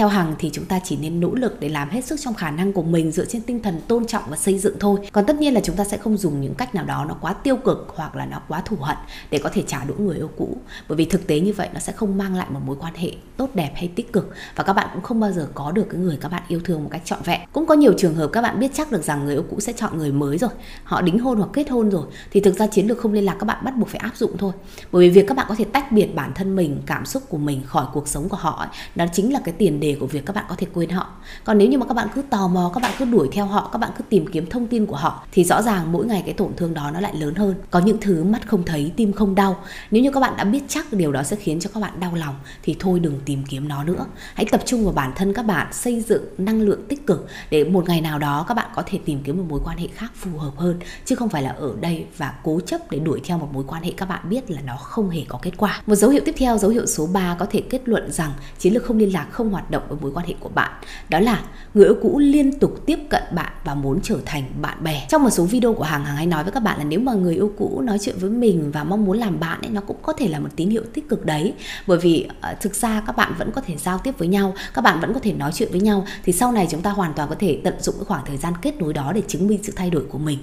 theo 0.00 0.08
Hằng 0.08 0.34
thì 0.38 0.50
chúng 0.52 0.64
ta 0.64 0.80
chỉ 0.84 0.96
nên 0.96 1.20
nỗ 1.20 1.34
lực 1.34 1.60
để 1.60 1.68
làm 1.68 1.90
hết 1.90 2.04
sức 2.04 2.20
trong 2.20 2.34
khả 2.34 2.50
năng 2.50 2.72
của 2.72 2.82
mình 2.82 3.12
dựa 3.12 3.24
trên 3.24 3.42
tinh 3.42 3.62
thần 3.62 3.80
tôn 3.88 4.06
trọng 4.06 4.22
và 4.28 4.36
xây 4.36 4.58
dựng 4.58 4.76
thôi. 4.80 4.98
Còn 5.12 5.26
tất 5.26 5.36
nhiên 5.36 5.54
là 5.54 5.60
chúng 5.64 5.76
ta 5.76 5.84
sẽ 5.84 5.96
không 5.96 6.16
dùng 6.16 6.40
những 6.40 6.54
cách 6.54 6.74
nào 6.74 6.84
đó 6.84 7.04
nó 7.08 7.14
quá 7.20 7.32
tiêu 7.32 7.56
cực 7.56 7.92
hoặc 7.96 8.16
là 8.16 8.26
nó 8.26 8.40
quá 8.48 8.62
thù 8.64 8.76
hận 8.80 8.96
để 9.30 9.38
có 9.38 9.50
thể 9.52 9.62
trả 9.66 9.84
đũa 9.84 9.94
người 9.94 10.16
yêu 10.16 10.30
cũ. 10.36 10.56
Bởi 10.88 10.96
vì 10.96 11.04
thực 11.04 11.26
tế 11.26 11.40
như 11.40 11.52
vậy 11.52 11.68
nó 11.74 11.80
sẽ 11.80 11.92
không 11.92 12.18
mang 12.18 12.34
lại 12.34 12.46
một 12.50 12.60
mối 12.66 12.76
quan 12.80 12.94
hệ 12.94 13.10
tốt 13.36 13.48
đẹp 13.54 13.72
hay 13.74 13.88
tích 13.88 14.12
cực 14.12 14.30
và 14.56 14.64
các 14.64 14.72
bạn 14.72 14.88
cũng 14.92 15.02
không 15.02 15.20
bao 15.20 15.32
giờ 15.32 15.48
có 15.54 15.72
được 15.72 15.86
cái 15.90 16.00
người 16.00 16.18
các 16.20 16.28
bạn 16.28 16.42
yêu 16.48 16.60
thương 16.64 16.84
một 16.84 16.90
cách 16.92 17.02
trọn 17.04 17.18
vẹn. 17.24 17.40
Cũng 17.52 17.66
có 17.66 17.74
nhiều 17.74 17.92
trường 17.98 18.14
hợp 18.14 18.30
các 18.32 18.42
bạn 18.42 18.60
biết 18.60 18.70
chắc 18.74 18.92
được 18.92 19.04
rằng 19.04 19.24
người 19.24 19.34
yêu 19.34 19.44
cũ 19.50 19.60
sẽ 19.60 19.72
chọn 19.72 19.98
người 19.98 20.12
mới 20.12 20.38
rồi, 20.38 20.50
họ 20.84 21.02
đính 21.02 21.18
hôn 21.18 21.38
hoặc 21.38 21.50
kết 21.52 21.70
hôn 21.70 21.90
rồi 21.90 22.06
thì 22.30 22.40
thực 22.40 22.54
ra 22.54 22.66
chiến 22.66 22.86
lược 22.86 22.98
không 22.98 23.12
liên 23.12 23.24
lạc 23.24 23.36
các 23.40 23.44
bạn 23.44 23.64
bắt 23.64 23.76
buộc 23.76 23.88
phải 23.88 23.98
áp 23.98 24.16
dụng 24.16 24.36
thôi. 24.38 24.52
Bởi 24.92 25.08
vì 25.08 25.14
việc 25.14 25.26
các 25.28 25.36
bạn 25.36 25.46
có 25.48 25.54
thể 25.54 25.64
tách 25.64 25.92
biệt 25.92 26.14
bản 26.14 26.32
thân 26.34 26.56
mình, 26.56 26.82
cảm 26.86 27.06
xúc 27.06 27.22
của 27.28 27.38
mình 27.38 27.62
khỏi 27.66 27.86
cuộc 27.92 28.08
sống 28.08 28.28
của 28.28 28.36
họ 28.36 28.56
ấy, 28.58 28.68
đó 28.94 29.04
chính 29.12 29.32
là 29.32 29.40
cái 29.44 29.54
tiền 29.58 29.80
đề 29.80 29.89
của 29.94 30.06
việc 30.06 30.26
các 30.26 30.36
bạn 30.36 30.44
có 30.48 30.54
thể 30.58 30.66
quên 30.74 30.90
họ. 30.90 31.10
Còn 31.44 31.58
nếu 31.58 31.68
như 31.68 31.78
mà 31.78 31.86
các 31.86 31.94
bạn 31.94 32.08
cứ 32.14 32.22
tò 32.22 32.48
mò, 32.48 32.70
các 32.74 32.82
bạn 32.82 32.92
cứ 32.98 33.04
đuổi 33.04 33.28
theo 33.32 33.46
họ, 33.46 33.68
các 33.72 33.78
bạn 33.78 33.90
cứ 33.98 34.04
tìm 34.08 34.26
kiếm 34.32 34.46
thông 34.46 34.66
tin 34.66 34.86
của 34.86 34.96
họ, 34.96 35.24
thì 35.32 35.44
rõ 35.44 35.62
ràng 35.62 35.92
mỗi 35.92 36.06
ngày 36.06 36.22
cái 36.24 36.34
tổn 36.34 36.52
thương 36.56 36.74
đó 36.74 36.90
nó 36.90 37.00
lại 37.00 37.16
lớn 37.16 37.34
hơn. 37.34 37.54
Có 37.70 37.78
những 37.78 37.98
thứ 38.00 38.24
mắt 38.24 38.48
không 38.48 38.64
thấy, 38.64 38.92
tim 38.96 39.12
không 39.12 39.34
đau. 39.34 39.56
Nếu 39.90 40.02
như 40.02 40.10
các 40.12 40.20
bạn 40.20 40.34
đã 40.36 40.44
biết 40.44 40.62
chắc 40.68 40.92
điều 40.92 41.12
đó 41.12 41.22
sẽ 41.22 41.36
khiến 41.36 41.60
cho 41.60 41.70
các 41.74 41.80
bạn 41.80 42.00
đau 42.00 42.14
lòng, 42.14 42.34
thì 42.62 42.76
thôi 42.78 43.00
đừng 43.00 43.20
tìm 43.24 43.42
kiếm 43.48 43.68
nó 43.68 43.84
nữa. 43.84 44.06
Hãy 44.34 44.46
tập 44.50 44.60
trung 44.66 44.84
vào 44.84 44.92
bản 44.92 45.12
thân 45.16 45.34
các 45.34 45.42
bạn, 45.42 45.72
xây 45.72 46.00
dựng 46.00 46.24
năng 46.38 46.60
lượng 46.60 46.84
tích 46.88 47.06
cực 47.06 47.28
để 47.50 47.64
một 47.64 47.88
ngày 47.88 48.00
nào 48.00 48.18
đó 48.18 48.44
các 48.48 48.54
bạn 48.54 48.70
có 48.74 48.82
thể 48.86 48.98
tìm 49.04 49.22
kiếm 49.24 49.36
một 49.36 49.44
mối 49.48 49.60
quan 49.64 49.78
hệ 49.78 49.86
khác 49.94 50.12
phù 50.14 50.38
hợp 50.38 50.52
hơn, 50.56 50.78
chứ 51.04 51.14
không 51.14 51.28
phải 51.28 51.42
là 51.42 51.50
ở 51.50 51.74
đây 51.80 52.06
và 52.16 52.34
cố 52.44 52.60
chấp 52.60 52.90
để 52.90 52.98
đuổi 52.98 53.20
theo 53.24 53.38
một 53.38 53.48
mối 53.52 53.64
quan 53.66 53.82
hệ 53.82 53.92
các 53.96 54.08
bạn 54.08 54.28
biết 54.28 54.50
là 54.50 54.60
nó 54.60 54.76
không 54.76 55.10
hề 55.10 55.20
có 55.28 55.38
kết 55.42 55.52
quả. 55.56 55.82
Một 55.86 55.94
dấu 55.94 56.10
hiệu 56.10 56.22
tiếp 56.24 56.34
theo, 56.38 56.58
dấu 56.58 56.70
hiệu 56.70 56.86
số 56.86 57.06
3 57.06 57.36
có 57.38 57.46
thể 57.50 57.62
kết 57.70 57.82
luận 57.84 58.12
rằng 58.12 58.32
chiến 58.58 58.74
lược 58.74 58.84
không 58.84 58.98
liên 58.98 59.12
lạc, 59.12 59.26
không 59.30 59.50
hoạt 59.50 59.69
động 59.70 59.82
ở 59.88 59.96
mối 60.00 60.10
quan 60.14 60.26
hệ 60.26 60.34
của 60.40 60.48
bạn. 60.48 60.70
Đó 61.08 61.20
là 61.20 61.42
người 61.74 61.84
yêu 61.84 61.96
cũ 62.02 62.18
liên 62.18 62.58
tục 62.58 62.82
tiếp 62.86 62.98
cận 63.10 63.22
bạn 63.34 63.52
và 63.64 63.74
muốn 63.74 64.00
trở 64.02 64.16
thành 64.26 64.44
bạn 64.60 64.84
bè. 64.84 65.06
Trong 65.08 65.22
một 65.22 65.30
số 65.30 65.44
video 65.44 65.74
của 65.74 65.84
hàng 65.84 66.04
hàng 66.04 66.16
hay 66.16 66.26
nói 66.26 66.42
với 66.44 66.52
các 66.52 66.60
bạn 66.60 66.78
là 66.78 66.84
nếu 66.84 67.00
mà 67.00 67.12
người 67.12 67.34
yêu 67.34 67.52
cũ 67.58 67.80
nói 67.80 67.98
chuyện 67.98 68.16
với 68.18 68.30
mình 68.30 68.70
và 68.72 68.84
mong 68.84 69.04
muốn 69.04 69.18
làm 69.18 69.40
bạn 69.40 69.60
ấy 69.62 69.70
nó 69.70 69.80
cũng 69.80 69.96
có 70.02 70.12
thể 70.12 70.28
là 70.28 70.38
một 70.38 70.48
tín 70.56 70.70
hiệu 70.70 70.82
tích 70.94 71.08
cực 71.08 71.26
đấy. 71.26 71.54
Bởi 71.86 71.98
vì 71.98 72.28
uh, 72.52 72.60
thực 72.60 72.74
ra 72.74 73.02
các 73.06 73.16
bạn 73.16 73.32
vẫn 73.38 73.50
có 73.52 73.60
thể 73.60 73.76
giao 73.76 73.98
tiếp 73.98 74.18
với 74.18 74.28
nhau 74.28 74.54
các 74.74 74.82
bạn 74.82 75.00
vẫn 75.00 75.14
có 75.14 75.20
thể 75.20 75.32
nói 75.32 75.52
chuyện 75.54 75.68
với 75.70 75.80
nhau 75.80 76.06
thì 76.24 76.32
sau 76.32 76.52
này 76.52 76.66
chúng 76.70 76.82
ta 76.82 76.90
hoàn 76.90 77.14
toàn 77.14 77.28
có 77.28 77.34
thể 77.38 77.60
tận 77.64 77.74
dụng 77.80 77.94
cái 77.98 78.04
khoảng 78.04 78.24
thời 78.26 78.36
gian 78.36 78.52
kết 78.62 78.74
nối 78.78 78.92
đó 78.92 79.12
để 79.14 79.22
chứng 79.28 79.46
minh 79.46 79.60
sự 79.62 79.72
thay 79.76 79.90
đổi 79.90 80.04
của 80.08 80.18
mình. 80.18 80.38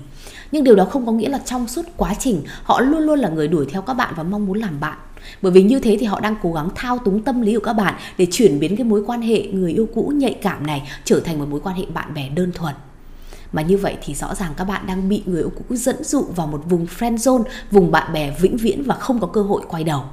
Nhưng 0.51 0.63
điều 0.63 0.75
đó 0.75 0.86
không 0.86 1.05
có 1.05 1.12
nghĩa 1.12 1.29
là 1.29 1.39
trong 1.46 1.67
suốt 1.67 1.86
quá 1.98 2.13
trình 2.19 2.41
họ 2.63 2.81
luôn 2.81 3.00
luôn 3.00 3.19
là 3.19 3.29
người 3.29 3.48
đuổi 3.48 3.65
theo 3.72 3.81
các 3.81 3.93
bạn 3.93 4.13
và 4.17 4.24
mong 4.24 4.46
muốn 4.46 4.57
làm 4.57 4.79
bạn 4.79 4.98
bởi 5.41 5.51
vì 5.51 5.63
như 5.63 5.79
thế 5.79 5.98
thì 6.00 6.05
họ 6.05 6.19
đang 6.19 6.36
cố 6.41 6.53
gắng 6.53 6.69
thao 6.75 6.98
túng 6.98 7.24
tâm 7.24 7.41
lý 7.41 7.55
của 7.55 7.63
các 7.63 7.74
bạn 7.74 7.96
để 8.17 8.27
chuyển 8.31 8.60
biến 8.60 8.75
cái 8.75 8.84
mối 8.84 9.03
quan 9.07 9.22
hệ 9.22 9.48
người 9.48 9.74
yêu 9.74 9.88
cũ 9.96 10.13
nhạy 10.15 10.34
cảm 10.34 10.67
này 10.67 10.89
trở 11.03 11.19
thành 11.19 11.39
một 11.39 11.46
mối 11.50 11.60
quan 11.60 11.75
hệ 11.75 11.86
bạn 11.86 12.13
bè 12.13 12.29
đơn 12.29 12.51
thuần. 12.51 12.75
Mà 13.51 13.62
như 13.62 13.77
vậy 13.77 13.98
thì 14.05 14.13
rõ 14.13 14.36
ràng 14.36 14.53
các 14.57 14.63
bạn 14.63 14.88
đang 14.88 15.10
bị 15.10 15.24
người 15.25 15.41
yêu 15.41 15.51
cũ 15.55 15.75
dẫn 15.75 16.03
dụ 16.03 16.22
vào 16.22 16.48
một 16.48 16.63
vùng 16.69 16.86
friend 16.86 17.15
zone, 17.15 17.43
vùng 17.72 17.91
bạn 17.91 18.13
bè 18.13 18.36
vĩnh 18.39 18.57
viễn 18.57 18.84
và 18.84 18.96
không 18.96 19.19
có 19.19 19.27
cơ 19.27 19.41
hội 19.41 19.62
quay 19.67 19.84
đầu. 19.84 20.03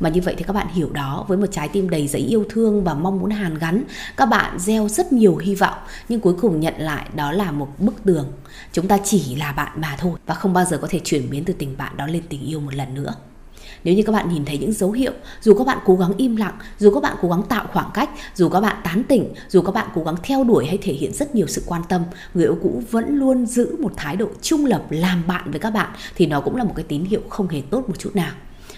Mà 0.00 0.08
như 0.08 0.20
vậy 0.20 0.34
thì 0.38 0.44
các 0.44 0.52
bạn 0.52 0.66
hiểu 0.74 0.90
đó, 0.92 1.24
với 1.28 1.38
một 1.38 1.46
trái 1.50 1.68
tim 1.68 1.90
đầy 1.90 2.08
giấy 2.08 2.22
yêu 2.22 2.44
thương 2.48 2.84
và 2.84 2.94
mong 2.94 3.20
muốn 3.20 3.30
hàn 3.30 3.58
gắn, 3.58 3.84
các 4.16 4.26
bạn 4.26 4.58
gieo 4.58 4.88
rất 4.88 5.12
nhiều 5.12 5.36
hy 5.36 5.54
vọng, 5.54 5.78
nhưng 6.08 6.20
cuối 6.20 6.34
cùng 6.40 6.60
nhận 6.60 6.74
lại 6.78 7.08
đó 7.14 7.32
là 7.32 7.50
một 7.50 7.68
bức 7.78 8.04
tường. 8.04 8.32
Chúng 8.72 8.88
ta 8.88 8.98
chỉ 9.04 9.34
là 9.34 9.52
bạn 9.52 9.80
mà 9.80 9.96
thôi 9.98 10.12
và 10.26 10.34
không 10.34 10.52
bao 10.52 10.64
giờ 10.64 10.78
có 10.78 10.88
thể 10.90 11.00
chuyển 11.04 11.30
biến 11.30 11.44
từ 11.44 11.52
tình 11.52 11.76
bạn 11.78 11.96
đó 11.96 12.06
lên 12.06 12.22
tình 12.28 12.42
yêu 12.42 12.60
một 12.60 12.74
lần 12.74 12.94
nữa 12.94 13.14
nếu 13.84 13.94
như 13.94 14.02
các 14.02 14.12
bạn 14.12 14.28
nhìn 14.28 14.44
thấy 14.44 14.58
những 14.58 14.72
dấu 14.72 14.92
hiệu 14.92 15.12
dù 15.40 15.54
các 15.54 15.66
bạn 15.66 15.78
cố 15.84 15.96
gắng 15.96 16.12
im 16.16 16.36
lặng 16.36 16.58
dù 16.78 16.90
các 16.90 17.02
bạn 17.02 17.16
cố 17.22 17.28
gắng 17.28 17.42
tạo 17.42 17.66
khoảng 17.72 17.90
cách 17.94 18.10
dù 18.34 18.48
các 18.48 18.60
bạn 18.60 18.76
tán 18.84 19.02
tỉnh 19.08 19.34
dù 19.48 19.62
các 19.62 19.72
bạn 19.72 19.88
cố 19.94 20.04
gắng 20.04 20.16
theo 20.22 20.44
đuổi 20.44 20.66
hay 20.66 20.78
thể 20.82 20.92
hiện 20.92 21.12
rất 21.12 21.34
nhiều 21.34 21.46
sự 21.46 21.62
quan 21.66 21.82
tâm 21.88 22.02
người 22.34 22.44
yêu 22.44 22.58
cũ 22.62 22.82
vẫn 22.90 23.16
luôn 23.16 23.46
giữ 23.46 23.76
một 23.80 23.92
thái 23.96 24.16
độ 24.16 24.28
trung 24.42 24.66
lập 24.66 24.82
làm 24.90 25.22
bạn 25.26 25.50
với 25.50 25.60
các 25.60 25.70
bạn 25.70 25.90
thì 26.14 26.26
nó 26.26 26.40
cũng 26.40 26.56
là 26.56 26.64
một 26.64 26.72
cái 26.76 26.84
tín 26.88 27.04
hiệu 27.04 27.20
không 27.28 27.48
hề 27.48 27.62
tốt 27.70 27.84
một 27.88 27.98
chút 27.98 28.16
nào 28.16 28.32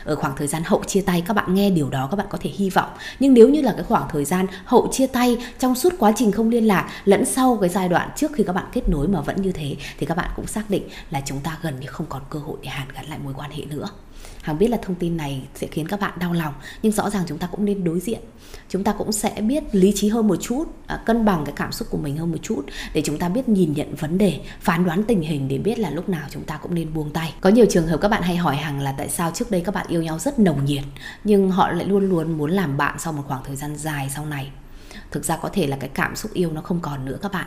ở 0.05 0.17
khoảng 0.17 0.37
thời 0.37 0.47
gian 0.47 0.63
hậu 0.65 0.85
chia 0.85 1.01
tay 1.01 1.23
các 1.27 1.35
bạn 1.35 1.55
nghe 1.55 1.71
điều 1.71 1.91
đó 1.91 2.09
các 2.11 2.17
bạn 2.17 2.27
có 2.31 2.39
thể 2.41 2.51
hy 2.51 2.71
vọng 2.71 2.91
nhưng 3.21 3.35
nếu 3.35 3.49
như 3.49 3.61
là 3.61 3.73
cái 3.73 3.85
khoảng 3.85 4.09
thời 4.11 4.25
gian 4.25 4.47
hậu 4.65 4.89
chia 4.93 5.07
tay 5.07 5.39
trong 5.59 5.75
suốt 5.75 5.93
quá 5.99 6.13
trình 6.17 6.33
không 6.33 6.49
liên 6.49 6.67
lạc 6.67 6.91
lẫn 7.05 7.25
sau 7.25 7.59
cái 7.61 7.71
giai 7.71 7.89
đoạn 7.89 8.11
trước 8.17 8.33
khi 8.33 8.45
các 8.47 8.53
bạn 8.53 8.67
kết 8.73 8.89
nối 8.89 9.09
mà 9.09 9.21
vẫn 9.21 9.43
như 9.43 9.53
thế 9.53 9.77
thì 9.99 10.07
các 10.07 10.17
bạn 10.17 10.31
cũng 10.37 10.47
xác 10.47 10.71
định 10.71 10.83
là 11.11 11.23
chúng 11.27 11.41
ta 11.41 11.59
gần 11.63 11.81
như 11.81 11.87
không 11.87 12.07
còn 12.09 12.23
cơ 12.31 12.39
hội 12.39 12.59
để 12.63 12.69
hàn 12.69 12.89
gắn 12.95 13.09
lại 13.09 13.19
mối 13.25 13.35
quan 13.37 13.51
hệ 13.51 13.65
nữa 13.65 13.89
Hằng 14.43 14.59
biết 14.59 14.69
là 14.69 14.79
thông 14.83 14.97
tin 14.97 15.17
này 15.17 15.43
sẽ 15.55 15.67
khiến 15.67 15.89
các 15.89 16.01
bạn 16.01 16.19
đau 16.19 16.33
lòng 16.33 16.55
nhưng 16.83 16.93
rõ 16.93 17.11
ràng 17.11 17.25
chúng 17.27 17.39
ta 17.39 17.47
cũng 17.47 17.65
nên 17.65 17.85
đối 17.85 18.01
diện. 18.01 18.21
Chúng 18.69 18.85
ta 18.85 18.95
cũng 18.99 19.13
sẽ 19.13 19.41
biết 19.41 19.65
lý 19.73 19.93
trí 19.97 20.09
hơn 20.09 20.29
một 20.29 20.37
chút 20.37 20.65
à, 20.87 21.03
cân 21.07 21.25
bằng 21.25 21.45
cái 21.45 21.53
cảm 21.57 21.73
xúc 21.73 21.89
của 21.91 21.99
mình 21.99 22.17
hơn 22.17 22.33
một 22.33 22.39
chút 22.43 22.63
để 22.95 23.03
chúng 23.05 23.19
ta 23.19 23.29
biết 23.29 23.49
nhìn 23.49 23.73
nhận 23.73 23.95
vấn 23.95 24.19
đề 24.19 24.41
phán 24.61 24.85
đoán 24.85 25.03
tình 25.05 25.21
hình 25.21 25.49
để 25.49 25.59
biết 25.59 25.79
là 25.79 25.91
lúc 25.91 26.09
nào 26.09 26.27
chúng 26.31 26.45
ta 26.45 26.57
cũng 26.57 26.75
nên 26.75 26.95
buông 26.95 27.11
tay. 27.11 27.35
Có 27.41 27.51
nhiều 27.51 27.67
trường 27.71 27.87
hợp 27.87 27.99
các 28.01 28.09
bạn 28.09 28.23
hay 28.23 28.37
hỏi 28.37 28.57
hằng 28.57 28.81
là 28.81 28.95
tại 28.99 29.09
sao 29.09 29.31
trước 29.35 29.51
đây 29.51 29.61
các 29.61 29.75
bạn 29.75 29.87
yêu 29.89 30.03
nhau 30.03 30.19
rất 30.19 30.39
nồng 30.39 30.65
nhiệt 30.65 30.85
nhưng 31.25 31.51
họ 31.51 31.71
lại 31.71 31.87
luôn 31.87 32.09
luôn 32.09 32.39
muốn 32.39 32.51
làm 32.51 32.77
bạn 32.77 32.99
sau 32.99 33.13
một 33.13 33.23
khoảng 33.27 33.45
thời 33.45 33.57
gian 33.57 33.77
dài 33.77 34.11
sau 34.15 34.27
này. 34.27 34.51
Thực 35.11 35.25
ra 35.25 35.37
có 35.37 35.49
thể 35.53 35.67
là 35.67 35.77
cái 35.77 35.89
cảm 35.95 36.17
xúc 36.17 36.33
yêu 36.35 36.53
nó 36.53 36.61
không 36.61 36.81
còn 36.81 37.05
nữa 37.05 37.19
các 37.23 37.33
bạn 37.33 37.47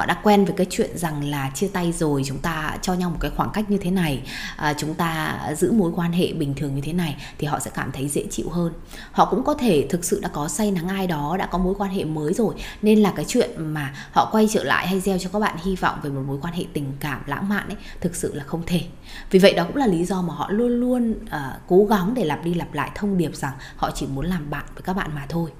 họ 0.00 0.06
đã 0.06 0.14
quen 0.22 0.44
với 0.44 0.54
cái 0.56 0.66
chuyện 0.70 0.98
rằng 0.98 1.30
là 1.30 1.50
chia 1.54 1.68
tay 1.68 1.92
rồi 1.92 2.22
chúng 2.26 2.38
ta 2.38 2.76
cho 2.82 2.94
nhau 2.94 3.10
một 3.10 3.16
cái 3.20 3.30
khoảng 3.36 3.50
cách 3.50 3.70
như 3.70 3.78
thế 3.78 3.90
này 3.90 4.22
à, 4.56 4.74
chúng 4.78 4.94
ta 4.94 5.38
giữ 5.56 5.72
mối 5.72 5.92
quan 5.96 6.12
hệ 6.12 6.32
bình 6.32 6.54
thường 6.54 6.74
như 6.74 6.80
thế 6.80 6.92
này 6.92 7.16
thì 7.38 7.46
họ 7.46 7.60
sẽ 7.60 7.70
cảm 7.74 7.92
thấy 7.92 8.08
dễ 8.08 8.24
chịu 8.30 8.50
hơn. 8.50 8.72
Họ 9.12 9.24
cũng 9.24 9.44
có 9.44 9.54
thể 9.54 9.86
thực 9.90 10.04
sự 10.04 10.20
đã 10.20 10.28
có 10.28 10.48
say 10.48 10.70
nắng 10.70 10.88
ai 10.88 11.06
đó 11.06 11.36
đã 11.38 11.46
có 11.46 11.58
mối 11.58 11.74
quan 11.78 11.90
hệ 11.90 12.04
mới 12.04 12.34
rồi 12.34 12.54
nên 12.82 13.02
là 13.02 13.12
cái 13.16 13.24
chuyện 13.28 13.50
mà 13.56 13.94
họ 14.12 14.28
quay 14.32 14.48
trở 14.50 14.64
lại 14.64 14.86
hay 14.86 15.00
gieo 15.00 15.18
cho 15.18 15.30
các 15.32 15.38
bạn 15.38 15.56
hy 15.64 15.76
vọng 15.76 15.98
về 16.02 16.10
một 16.10 16.22
mối 16.26 16.38
quan 16.42 16.54
hệ 16.54 16.64
tình 16.72 16.92
cảm 17.00 17.22
lãng 17.26 17.48
mạn 17.48 17.68
ấy 17.68 17.76
thực 18.00 18.16
sự 18.16 18.34
là 18.34 18.44
không 18.44 18.62
thể. 18.66 18.82
Vì 19.30 19.38
vậy 19.38 19.54
đó 19.54 19.64
cũng 19.64 19.76
là 19.76 19.86
lý 19.86 20.04
do 20.04 20.22
mà 20.22 20.34
họ 20.34 20.50
luôn 20.50 20.80
luôn 20.80 21.10
uh, 21.10 21.30
cố 21.68 21.84
gắng 21.84 22.14
để 22.14 22.24
lặp 22.24 22.44
đi 22.44 22.54
lặp 22.54 22.74
lại 22.74 22.90
thông 22.94 23.18
điệp 23.18 23.36
rằng 23.36 23.52
họ 23.76 23.90
chỉ 23.94 24.06
muốn 24.06 24.26
làm 24.26 24.50
bạn 24.50 24.64
với 24.74 24.82
các 24.82 24.96
bạn 24.96 25.10
mà 25.14 25.26
thôi 25.28 25.50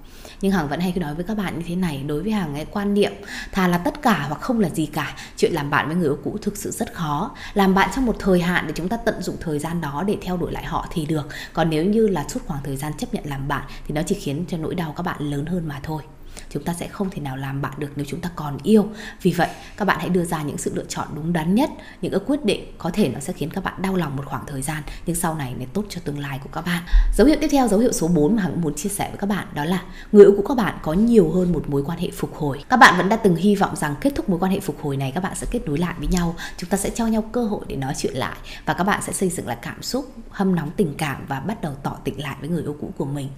nhưng 0.40 0.52
hằng 0.52 0.68
vẫn 0.68 0.80
hay 0.80 0.92
nói 0.96 1.14
với 1.14 1.24
các 1.24 1.36
bạn 1.36 1.58
như 1.58 1.64
thế 1.66 1.76
này, 1.76 2.04
đối 2.06 2.22
với 2.22 2.32
hằng 2.32 2.54
cái 2.54 2.66
quan 2.70 2.94
niệm 2.94 3.12
thà 3.52 3.68
là 3.68 3.78
tất 3.78 4.02
cả 4.02 4.24
hoặc 4.28 4.40
không 4.40 4.60
là 4.60 4.68
gì 4.68 4.86
cả, 4.86 5.16
chuyện 5.36 5.52
làm 5.52 5.70
bạn 5.70 5.86
với 5.86 5.96
người 5.96 6.08
yêu 6.08 6.18
cũ 6.24 6.38
thực 6.42 6.56
sự 6.56 6.70
rất 6.70 6.94
khó. 6.94 7.36
Làm 7.54 7.74
bạn 7.74 7.90
trong 7.94 8.06
một 8.06 8.16
thời 8.18 8.40
hạn 8.40 8.64
để 8.66 8.72
chúng 8.76 8.88
ta 8.88 8.96
tận 8.96 9.22
dụng 9.22 9.36
thời 9.40 9.58
gian 9.58 9.80
đó 9.80 10.04
để 10.06 10.16
theo 10.22 10.36
đuổi 10.36 10.52
lại 10.52 10.64
họ 10.64 10.86
thì 10.90 11.06
được. 11.06 11.28
Còn 11.52 11.70
nếu 11.70 11.84
như 11.84 12.08
là 12.08 12.24
suốt 12.28 12.40
khoảng 12.46 12.62
thời 12.64 12.76
gian 12.76 12.92
chấp 12.98 13.14
nhận 13.14 13.24
làm 13.26 13.48
bạn 13.48 13.62
thì 13.86 13.94
nó 13.94 14.02
chỉ 14.06 14.14
khiến 14.14 14.44
cho 14.48 14.56
nỗi 14.56 14.74
đau 14.74 14.94
các 14.96 15.02
bạn 15.02 15.30
lớn 15.30 15.46
hơn 15.46 15.68
mà 15.68 15.80
thôi 15.82 16.02
chúng 16.50 16.64
ta 16.64 16.74
sẽ 16.74 16.88
không 16.88 17.10
thể 17.10 17.22
nào 17.22 17.36
làm 17.36 17.62
bạn 17.62 17.72
được 17.78 17.88
nếu 17.96 18.06
chúng 18.08 18.20
ta 18.20 18.30
còn 18.36 18.58
yêu. 18.62 18.86
Vì 19.22 19.32
vậy, 19.32 19.48
các 19.76 19.84
bạn 19.84 19.98
hãy 20.00 20.08
đưa 20.08 20.24
ra 20.24 20.42
những 20.42 20.58
sự 20.58 20.72
lựa 20.74 20.84
chọn 20.88 21.08
đúng 21.14 21.32
đắn 21.32 21.54
nhất, 21.54 21.70
những 22.02 22.12
cái 22.12 22.20
quyết 22.26 22.44
định 22.44 22.72
có 22.78 22.90
thể 22.90 23.08
nó 23.08 23.20
sẽ 23.20 23.32
khiến 23.32 23.50
các 23.50 23.64
bạn 23.64 23.82
đau 23.82 23.96
lòng 23.96 24.16
một 24.16 24.26
khoảng 24.26 24.46
thời 24.46 24.62
gian, 24.62 24.82
nhưng 25.06 25.16
sau 25.16 25.34
này 25.34 25.54
nó 25.58 25.64
tốt 25.72 25.84
cho 25.88 26.00
tương 26.04 26.18
lai 26.18 26.40
của 26.42 26.50
các 26.52 26.66
bạn. 26.66 26.82
Dấu 27.16 27.26
hiệu 27.26 27.36
tiếp 27.40 27.48
theo, 27.50 27.68
dấu 27.68 27.80
hiệu 27.80 27.92
số 27.92 28.08
4 28.08 28.36
mà 28.36 28.42
hằng 28.42 28.60
muốn 28.60 28.74
chia 28.74 28.88
sẻ 28.88 29.08
với 29.08 29.18
các 29.18 29.26
bạn 29.26 29.46
đó 29.54 29.64
là 29.64 29.82
người 30.12 30.24
yêu 30.24 30.34
của 30.36 30.44
các 30.48 30.56
bạn 30.56 30.78
có 30.82 30.92
nhiều 30.92 31.30
hơn 31.30 31.52
một 31.52 31.64
mối 31.68 31.82
quan 31.86 31.98
hệ 31.98 32.10
phục 32.10 32.36
hồi. 32.36 32.64
Các 32.68 32.76
bạn 32.76 32.94
vẫn 32.96 33.08
đã 33.08 33.16
từng 33.16 33.36
hy 33.36 33.54
vọng 33.54 33.76
rằng 33.76 33.94
kết 34.00 34.12
thúc 34.14 34.28
mối 34.28 34.38
quan 34.38 34.52
hệ 34.52 34.60
phục 34.60 34.82
hồi 34.82 34.96
này, 34.96 35.12
các 35.14 35.22
bạn 35.22 35.34
sẽ 35.34 35.46
kết 35.50 35.66
nối 35.66 35.78
lại 35.78 35.94
với 35.98 36.08
nhau, 36.08 36.34
chúng 36.56 36.70
ta 36.70 36.76
sẽ 36.76 36.90
cho 36.90 37.06
nhau 37.06 37.22
cơ 37.32 37.44
hội 37.44 37.64
để 37.68 37.76
nói 37.76 37.94
chuyện 37.96 38.14
lại 38.16 38.36
và 38.66 38.74
các 38.74 38.84
bạn 38.84 39.02
sẽ 39.02 39.12
xây 39.12 39.28
dựng 39.28 39.46
lại 39.46 39.56
cảm 39.62 39.82
xúc, 39.82 40.12
hâm 40.30 40.54
nóng 40.54 40.70
tình 40.76 40.94
cảm 40.98 41.24
và 41.28 41.40
bắt 41.40 41.62
đầu 41.62 41.72
tỏ 41.82 41.96
tình 42.04 42.20
lại 42.20 42.36
với 42.40 42.48
người 42.48 42.62
yêu 42.62 42.76
cũ 42.80 42.90
của 42.98 43.04
mình. 43.04 43.28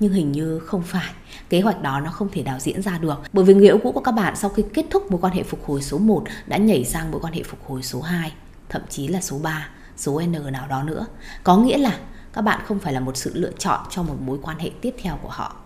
Nhưng 0.00 0.12
hình 0.12 0.32
như 0.32 0.58
không 0.58 0.82
phải, 0.82 1.12
kế 1.48 1.60
hoạch 1.60 1.82
đó 1.82 2.00
nó 2.00 2.10
không 2.10 2.28
thể 2.32 2.42
nào 2.42 2.55
diễn 2.60 2.82
ra 2.82 2.98
được. 2.98 3.14
Bởi 3.32 3.44
vì 3.44 3.54
người 3.54 3.66
yêu 3.66 3.78
cũ 3.82 3.92
của 3.92 4.00
các 4.00 4.12
bạn 4.12 4.36
sau 4.36 4.50
khi 4.50 4.64
kết 4.74 4.86
thúc 4.90 5.10
mối 5.10 5.20
quan 5.20 5.32
hệ 5.32 5.42
phục 5.42 5.64
hồi 5.64 5.82
số 5.82 5.98
1 5.98 6.24
đã 6.46 6.56
nhảy 6.56 6.84
sang 6.84 7.10
mối 7.10 7.20
quan 7.20 7.32
hệ 7.32 7.42
phục 7.42 7.60
hồi 7.66 7.82
số 7.82 8.00
2 8.00 8.32
thậm 8.68 8.82
chí 8.88 9.08
là 9.08 9.20
số 9.20 9.38
3 9.38 9.68
số 9.96 10.20
N 10.20 10.52
nào 10.52 10.66
đó 10.68 10.82
nữa. 10.82 11.06
Có 11.44 11.56
nghĩa 11.56 11.78
là 11.78 11.98
các 12.32 12.42
bạn 12.42 12.60
không 12.66 12.78
phải 12.78 12.92
là 12.92 13.00
một 13.00 13.16
sự 13.16 13.30
lựa 13.34 13.52
chọn 13.58 13.80
cho 13.90 14.02
một 14.02 14.14
mối 14.20 14.38
quan 14.42 14.58
hệ 14.58 14.70
tiếp 14.80 14.94
theo 15.02 15.18
của 15.22 15.28
họ 15.28 15.56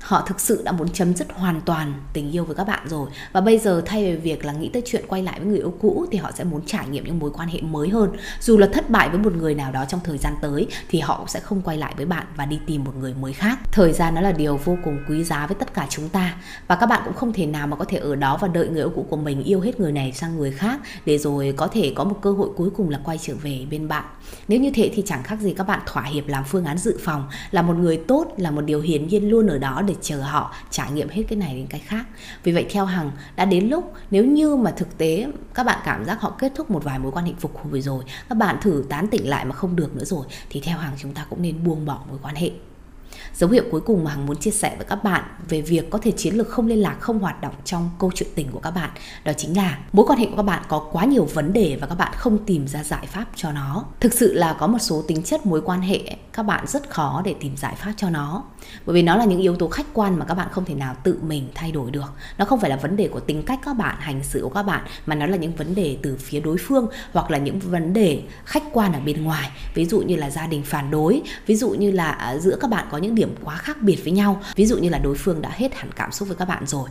họ 0.00 0.24
thực 0.26 0.40
sự 0.40 0.62
đã 0.64 0.72
muốn 0.72 0.88
chấm 0.88 1.14
dứt 1.14 1.26
hoàn 1.32 1.60
toàn 1.60 1.92
tình 2.12 2.30
yêu 2.30 2.44
với 2.44 2.56
các 2.56 2.66
bạn 2.66 2.88
rồi. 2.88 3.10
Và 3.32 3.40
bây 3.40 3.58
giờ 3.58 3.82
thay 3.86 4.04
vì 4.04 4.16
việc 4.16 4.44
là 4.44 4.52
nghĩ 4.52 4.70
tới 4.72 4.82
chuyện 4.86 5.04
quay 5.08 5.22
lại 5.22 5.40
với 5.40 5.48
người 5.48 5.58
yêu 5.58 5.74
cũ 5.80 6.06
thì 6.10 6.18
họ 6.18 6.30
sẽ 6.32 6.44
muốn 6.44 6.60
trải 6.66 6.88
nghiệm 6.88 7.04
những 7.04 7.18
mối 7.18 7.30
quan 7.30 7.48
hệ 7.48 7.60
mới 7.60 7.88
hơn. 7.88 8.10
Dù 8.40 8.58
là 8.58 8.68
thất 8.72 8.90
bại 8.90 9.08
với 9.08 9.18
một 9.18 9.32
người 9.32 9.54
nào 9.54 9.72
đó 9.72 9.84
trong 9.88 10.00
thời 10.04 10.18
gian 10.18 10.34
tới 10.42 10.66
thì 10.88 11.00
họ 11.00 11.18
cũng 11.18 11.28
sẽ 11.28 11.40
không 11.40 11.62
quay 11.62 11.76
lại 11.76 11.94
với 11.96 12.06
bạn 12.06 12.26
và 12.36 12.46
đi 12.46 12.60
tìm 12.66 12.84
một 12.84 12.96
người 13.00 13.14
mới 13.14 13.32
khác. 13.32 13.58
Thời 13.72 13.92
gian 13.92 14.14
nó 14.14 14.20
là 14.20 14.32
điều 14.32 14.56
vô 14.56 14.76
cùng 14.84 14.98
quý 15.08 15.24
giá 15.24 15.46
với 15.46 15.56
tất 15.60 15.74
cả 15.74 15.86
chúng 15.90 16.08
ta. 16.08 16.36
Và 16.66 16.76
các 16.76 16.86
bạn 16.86 17.02
cũng 17.04 17.14
không 17.14 17.32
thể 17.32 17.46
nào 17.46 17.66
mà 17.66 17.76
có 17.76 17.84
thể 17.84 17.98
ở 17.98 18.16
đó 18.16 18.38
và 18.40 18.48
đợi 18.48 18.68
người 18.68 18.82
yêu 18.82 18.92
cũ 18.94 19.06
của 19.10 19.16
mình 19.16 19.42
yêu 19.42 19.60
hết 19.60 19.80
người 19.80 19.92
này 19.92 20.12
sang 20.12 20.36
người 20.36 20.50
khác 20.50 20.80
để 21.06 21.18
rồi 21.18 21.54
có 21.56 21.66
thể 21.66 21.92
có 21.96 22.04
một 22.04 22.18
cơ 22.22 22.32
hội 22.32 22.48
cuối 22.56 22.70
cùng 22.76 22.90
là 22.90 23.00
quay 23.04 23.18
trở 23.18 23.34
về 23.42 23.66
bên 23.70 23.88
bạn 23.88 24.04
nếu 24.48 24.60
như 24.60 24.70
thế 24.70 24.90
thì 24.94 25.02
chẳng 25.06 25.22
khác 25.22 25.40
gì 25.40 25.54
các 25.54 25.64
bạn 25.64 25.80
thỏa 25.86 26.02
hiệp 26.02 26.28
làm 26.28 26.44
phương 26.44 26.64
án 26.64 26.78
dự 26.78 26.98
phòng, 27.00 27.28
là 27.50 27.62
một 27.62 27.76
người 27.76 27.96
tốt, 27.96 28.34
là 28.36 28.50
một 28.50 28.60
điều 28.60 28.80
hiển 28.80 29.08
nhiên 29.08 29.30
luôn 29.30 29.46
ở 29.46 29.58
đó 29.58 29.82
để 29.86 29.94
chờ 30.00 30.20
họ, 30.20 30.54
trải 30.70 30.90
nghiệm 30.92 31.08
hết 31.08 31.22
cái 31.28 31.38
này 31.38 31.54
đến 31.54 31.66
cái 31.66 31.80
khác. 31.80 32.06
Vì 32.42 32.52
vậy 32.52 32.66
theo 32.70 32.84
hằng, 32.84 33.10
đã 33.36 33.44
đến 33.44 33.68
lúc 33.68 33.92
nếu 34.10 34.24
như 34.24 34.56
mà 34.56 34.70
thực 34.70 34.98
tế 34.98 35.26
các 35.54 35.66
bạn 35.66 35.78
cảm 35.84 36.04
giác 36.04 36.20
họ 36.20 36.30
kết 36.38 36.52
thúc 36.56 36.70
một 36.70 36.84
vài 36.84 36.98
mối 36.98 37.12
quan 37.12 37.26
hệ 37.26 37.32
phục 37.38 37.56
hồi 37.56 37.80
rồi, 37.80 38.04
các 38.28 38.34
bạn 38.34 38.56
thử 38.60 38.84
tán 38.88 39.06
tỉnh 39.08 39.28
lại 39.28 39.44
mà 39.44 39.54
không 39.54 39.76
được 39.76 39.96
nữa 39.96 40.04
rồi, 40.04 40.26
thì 40.50 40.60
theo 40.60 40.78
hằng 40.78 40.94
chúng 40.98 41.14
ta 41.14 41.26
cũng 41.30 41.42
nên 41.42 41.64
buông 41.64 41.84
bỏ 41.84 42.00
mối 42.08 42.18
quan 42.22 42.34
hệ. 42.34 42.50
Dấu 43.34 43.50
hiệu 43.50 43.64
cuối 43.70 43.80
cùng 43.80 44.04
mà 44.04 44.10
Hằng 44.10 44.26
muốn 44.26 44.36
chia 44.36 44.50
sẻ 44.50 44.74
với 44.76 44.86
các 44.86 45.04
bạn 45.04 45.24
về 45.48 45.60
việc 45.60 45.90
có 45.90 45.98
thể 46.02 46.10
chiến 46.10 46.34
lược 46.34 46.48
không 46.48 46.66
liên 46.66 46.82
lạc, 46.82 46.96
không 47.00 47.18
hoạt 47.18 47.40
động 47.40 47.54
trong 47.64 47.90
câu 47.98 48.10
chuyện 48.14 48.28
tình 48.34 48.48
của 48.52 48.60
các 48.60 48.70
bạn 48.70 48.90
đó 49.24 49.32
chính 49.36 49.56
là 49.56 49.78
mối 49.92 50.06
quan 50.08 50.18
hệ 50.18 50.26
của 50.26 50.36
các 50.36 50.42
bạn 50.42 50.62
có 50.68 50.86
quá 50.92 51.04
nhiều 51.04 51.24
vấn 51.24 51.52
đề 51.52 51.78
và 51.80 51.86
các 51.86 51.94
bạn 51.94 52.12
không 52.16 52.38
tìm 52.44 52.68
ra 52.68 52.84
giải 52.84 53.06
pháp 53.06 53.26
cho 53.34 53.52
nó. 53.52 53.84
Thực 54.00 54.12
sự 54.12 54.34
là 54.34 54.56
có 54.58 54.66
một 54.66 54.78
số 54.78 55.04
tính 55.08 55.22
chất 55.22 55.46
mối 55.46 55.60
quan 55.60 55.80
hệ 55.80 56.16
các 56.32 56.42
bạn 56.42 56.66
rất 56.66 56.90
khó 56.90 57.22
để 57.24 57.34
tìm 57.40 57.56
giải 57.56 57.74
pháp 57.74 57.92
cho 57.96 58.10
nó. 58.10 58.42
Bởi 58.86 58.94
vì 58.94 59.02
nó 59.02 59.16
là 59.16 59.24
những 59.24 59.40
yếu 59.40 59.56
tố 59.56 59.68
khách 59.68 59.86
quan 59.94 60.18
mà 60.18 60.24
các 60.24 60.34
bạn 60.34 60.48
không 60.50 60.64
thể 60.64 60.74
nào 60.74 60.94
tự 61.02 61.18
mình 61.22 61.48
thay 61.54 61.72
đổi 61.72 61.90
được. 61.90 62.12
Nó 62.38 62.44
không 62.44 62.60
phải 62.60 62.70
là 62.70 62.76
vấn 62.76 62.96
đề 62.96 63.08
của 63.08 63.20
tính 63.20 63.42
cách 63.42 63.60
các 63.64 63.76
bạn, 63.76 63.96
hành 63.98 64.22
xử 64.22 64.40
của 64.42 64.48
các 64.48 64.62
bạn 64.62 64.84
mà 65.06 65.14
nó 65.14 65.26
là 65.26 65.36
những 65.36 65.56
vấn 65.56 65.74
đề 65.74 65.96
từ 66.02 66.16
phía 66.16 66.40
đối 66.40 66.56
phương 66.58 66.86
hoặc 67.12 67.30
là 67.30 67.38
những 67.38 67.58
vấn 67.58 67.92
đề 67.92 68.22
khách 68.44 68.62
quan 68.72 68.92
ở 68.92 69.00
bên 69.00 69.24
ngoài. 69.24 69.50
Ví 69.74 69.86
dụ 69.86 70.00
như 70.00 70.16
là 70.16 70.30
gia 70.30 70.46
đình 70.46 70.62
phản 70.62 70.90
đối, 70.90 71.22
ví 71.46 71.56
dụ 71.56 71.70
như 71.70 71.90
là 71.90 72.10
à, 72.10 72.36
giữa 72.38 72.56
các 72.60 72.70
bạn 72.70 72.86
có 72.90 72.98
những 72.98 73.14
điểm 73.18 73.34
quá 73.44 73.56
khác 73.56 73.82
biệt 73.82 74.04
với 74.04 74.12
nhau. 74.12 74.42
Ví 74.56 74.66
dụ 74.66 74.78
như 74.78 74.88
là 74.88 74.98
đối 74.98 75.14
phương 75.14 75.42
đã 75.42 75.50
hết 75.52 75.74
hẳn 75.74 75.90
cảm 75.96 76.12
xúc 76.12 76.28
với 76.28 76.36
các 76.36 76.48
bạn 76.48 76.66
rồi. 76.66 76.88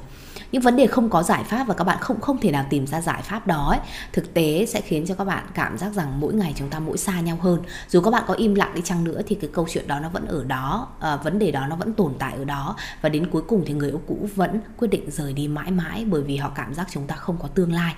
Những 0.52 0.62
vấn 0.62 0.76
đề 0.76 0.88
không 0.88 1.10
có 1.10 1.24
giải 1.24 1.44
pháp 1.44 1.68
và 1.68 1.74
các 1.74 1.84
bạn 1.84 1.98
không 2.02 2.22
không 2.22 2.38
thể 2.38 2.52
nào 2.52 2.66
tìm 2.70 2.88
ra 2.88 3.02
giải 3.02 3.22
pháp 3.22 3.48
đó 3.48 3.70
ấy, 3.70 3.80
thực 4.14 4.34
tế 4.34 4.66
sẽ 4.66 4.82
khiến 4.82 5.06
cho 5.08 5.16
các 5.16 5.24
bạn 5.24 5.46
cảm 5.54 5.78
giác 5.78 5.94
rằng 5.94 6.20
mỗi 6.20 6.34
ngày 6.34 6.54
chúng 6.56 6.70
ta 6.70 6.80
mỗi 6.80 6.98
xa 6.98 7.22
nhau 7.22 7.38
hơn. 7.42 7.60
Dù 7.90 8.02
các 8.02 8.12
bạn 8.12 8.24
có 8.28 8.34
im 8.34 8.56
lặng 8.56 8.72
đi 8.76 8.82
chăng 8.86 9.04
nữa 9.04 9.22
thì 9.28 9.36
cái 9.36 9.50
câu 9.54 9.68
chuyện 9.70 9.88
đó 9.88 10.00
nó 10.00 10.10
vẫn 10.10 10.26
ở 10.26 10.44
đó 10.44 10.88
à, 11.00 11.16
vấn 11.16 11.40
đề 11.40 11.52
đó 11.52 11.68
nó 11.68 11.76
vẫn 11.76 11.94
tồn 11.94 12.14
tại 12.20 12.36
ở 12.38 12.46
đó. 12.46 12.76
Và 13.02 13.10
đến 13.10 13.28
cuối 13.32 13.42
cùng 13.48 13.64
thì 13.66 13.74
người 13.74 13.90
yêu 13.90 14.02
cũ 14.08 14.30
vẫn 14.36 14.60
quyết 14.78 14.88
định 14.88 15.12
rời 15.12 15.34
đi 15.34 15.48
mãi 15.48 15.72
mãi 15.72 16.06
bởi 16.06 16.22
vì 16.22 16.38
họ 16.38 16.52
cảm 16.56 16.74
giác 16.74 16.88
chúng 16.92 17.08
ta 17.08 17.16
không 17.16 17.38
có 17.42 17.48
tương 17.48 17.74
lai 17.74 17.96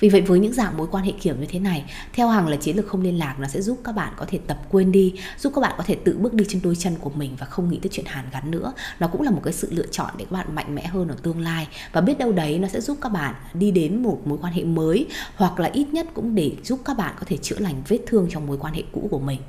vì 0.00 0.08
vậy 0.08 0.20
với 0.20 0.40
những 0.40 0.52
dạng 0.52 0.76
mối 0.76 0.86
quan 0.90 1.04
hệ 1.04 1.12
kiểu 1.20 1.36
như 1.36 1.46
thế 1.46 1.58
này, 1.58 1.84
theo 2.12 2.28
hàng 2.28 2.48
là 2.48 2.56
chiến 2.56 2.76
lược 2.76 2.86
không 2.86 3.02
liên 3.02 3.18
lạc 3.18 3.36
nó 3.38 3.48
sẽ 3.48 3.60
giúp 3.62 3.80
các 3.84 3.92
bạn 3.92 4.12
có 4.16 4.24
thể 4.28 4.38
tập 4.46 4.58
quên 4.70 4.92
đi, 4.92 5.14
giúp 5.38 5.52
các 5.54 5.60
bạn 5.60 5.74
có 5.78 5.84
thể 5.86 5.94
tự 6.04 6.16
bước 6.18 6.34
đi 6.34 6.44
trên 6.48 6.62
đôi 6.62 6.76
chân 6.76 6.94
của 7.00 7.10
mình 7.10 7.36
và 7.38 7.46
không 7.46 7.68
nghĩ 7.68 7.78
tới 7.82 7.90
chuyện 7.92 8.06
hàn 8.06 8.24
gắn 8.32 8.50
nữa. 8.50 8.72
Nó 9.00 9.08
cũng 9.08 9.22
là 9.22 9.30
một 9.30 9.40
cái 9.44 9.52
sự 9.52 9.68
lựa 9.70 9.86
chọn 9.86 10.10
để 10.18 10.24
các 10.24 10.36
bạn 10.36 10.54
mạnh 10.54 10.74
mẽ 10.74 10.86
hơn 10.86 11.08
ở 11.08 11.16
tương 11.22 11.40
lai 11.40 11.68
và 11.92 12.00
biết 12.00 12.18
đâu 12.18 12.32
đấy 12.32 12.58
nó 12.58 12.68
sẽ 12.68 12.80
giúp 12.80 12.98
các 13.00 13.08
bạn 13.08 13.34
đi 13.54 13.70
đến 13.70 14.02
một 14.02 14.20
mối 14.24 14.38
quan 14.42 14.52
hệ 14.52 14.64
mới 14.64 15.06
hoặc 15.36 15.60
là 15.60 15.70
ít 15.72 15.86
nhất 15.92 16.06
cũng 16.14 16.34
để 16.34 16.52
giúp 16.64 16.80
các 16.84 16.96
bạn 16.96 17.14
có 17.18 17.26
thể 17.26 17.36
chữa 17.36 17.58
lành 17.58 17.82
vết 17.88 17.98
thương 18.06 18.26
trong 18.30 18.46
mối 18.46 18.58
quan 18.58 18.74
hệ 18.74 18.82
cũ 18.92 19.08
của 19.10 19.18
mình 19.18 19.40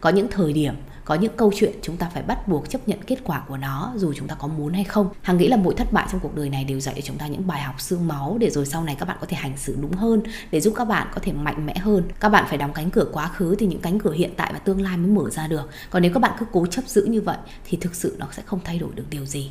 có 0.00 0.10
những 0.10 0.28
thời 0.30 0.52
điểm 0.52 0.74
có 1.04 1.14
những 1.14 1.36
câu 1.36 1.52
chuyện 1.54 1.72
chúng 1.82 1.96
ta 1.96 2.10
phải 2.14 2.22
bắt 2.22 2.48
buộc 2.48 2.70
chấp 2.70 2.88
nhận 2.88 2.98
kết 3.06 3.16
quả 3.24 3.42
của 3.48 3.56
nó 3.56 3.92
dù 3.96 4.12
chúng 4.16 4.28
ta 4.28 4.34
có 4.34 4.48
muốn 4.48 4.72
hay 4.72 4.84
không 4.84 5.08
hằng 5.22 5.38
nghĩ 5.38 5.48
là 5.48 5.56
mỗi 5.56 5.74
thất 5.74 5.92
bại 5.92 6.06
trong 6.12 6.20
cuộc 6.20 6.34
đời 6.34 6.50
này 6.50 6.64
đều 6.64 6.80
dạy 6.80 6.94
cho 6.94 7.00
chúng 7.04 7.18
ta 7.18 7.26
những 7.26 7.46
bài 7.46 7.62
học 7.62 7.80
xương 7.80 8.08
máu 8.08 8.36
để 8.40 8.50
rồi 8.50 8.66
sau 8.66 8.84
này 8.84 8.96
các 8.98 9.08
bạn 9.08 9.16
có 9.20 9.26
thể 9.26 9.36
hành 9.36 9.56
xử 9.56 9.76
đúng 9.80 9.92
hơn 9.92 10.22
để 10.50 10.60
giúp 10.60 10.74
các 10.76 10.84
bạn 10.84 11.06
có 11.14 11.20
thể 11.22 11.32
mạnh 11.32 11.66
mẽ 11.66 11.74
hơn 11.78 12.08
các 12.20 12.28
bạn 12.28 12.44
phải 12.48 12.58
đóng 12.58 12.72
cánh 12.72 12.90
cửa 12.90 13.06
quá 13.12 13.28
khứ 13.28 13.54
thì 13.58 13.66
những 13.66 13.80
cánh 13.80 13.98
cửa 13.98 14.12
hiện 14.12 14.30
tại 14.36 14.52
và 14.52 14.58
tương 14.58 14.82
lai 14.82 14.96
mới 14.96 15.10
mở 15.10 15.30
ra 15.30 15.46
được 15.46 15.70
còn 15.90 16.02
nếu 16.02 16.12
các 16.14 16.20
bạn 16.20 16.32
cứ 16.40 16.46
cố 16.52 16.66
chấp 16.66 16.84
giữ 16.86 17.04
như 17.04 17.20
vậy 17.20 17.38
thì 17.64 17.78
thực 17.80 17.94
sự 17.94 18.16
nó 18.18 18.26
sẽ 18.32 18.42
không 18.46 18.60
thay 18.64 18.78
đổi 18.78 18.90
được 18.94 19.04
điều 19.10 19.26
gì 19.26 19.50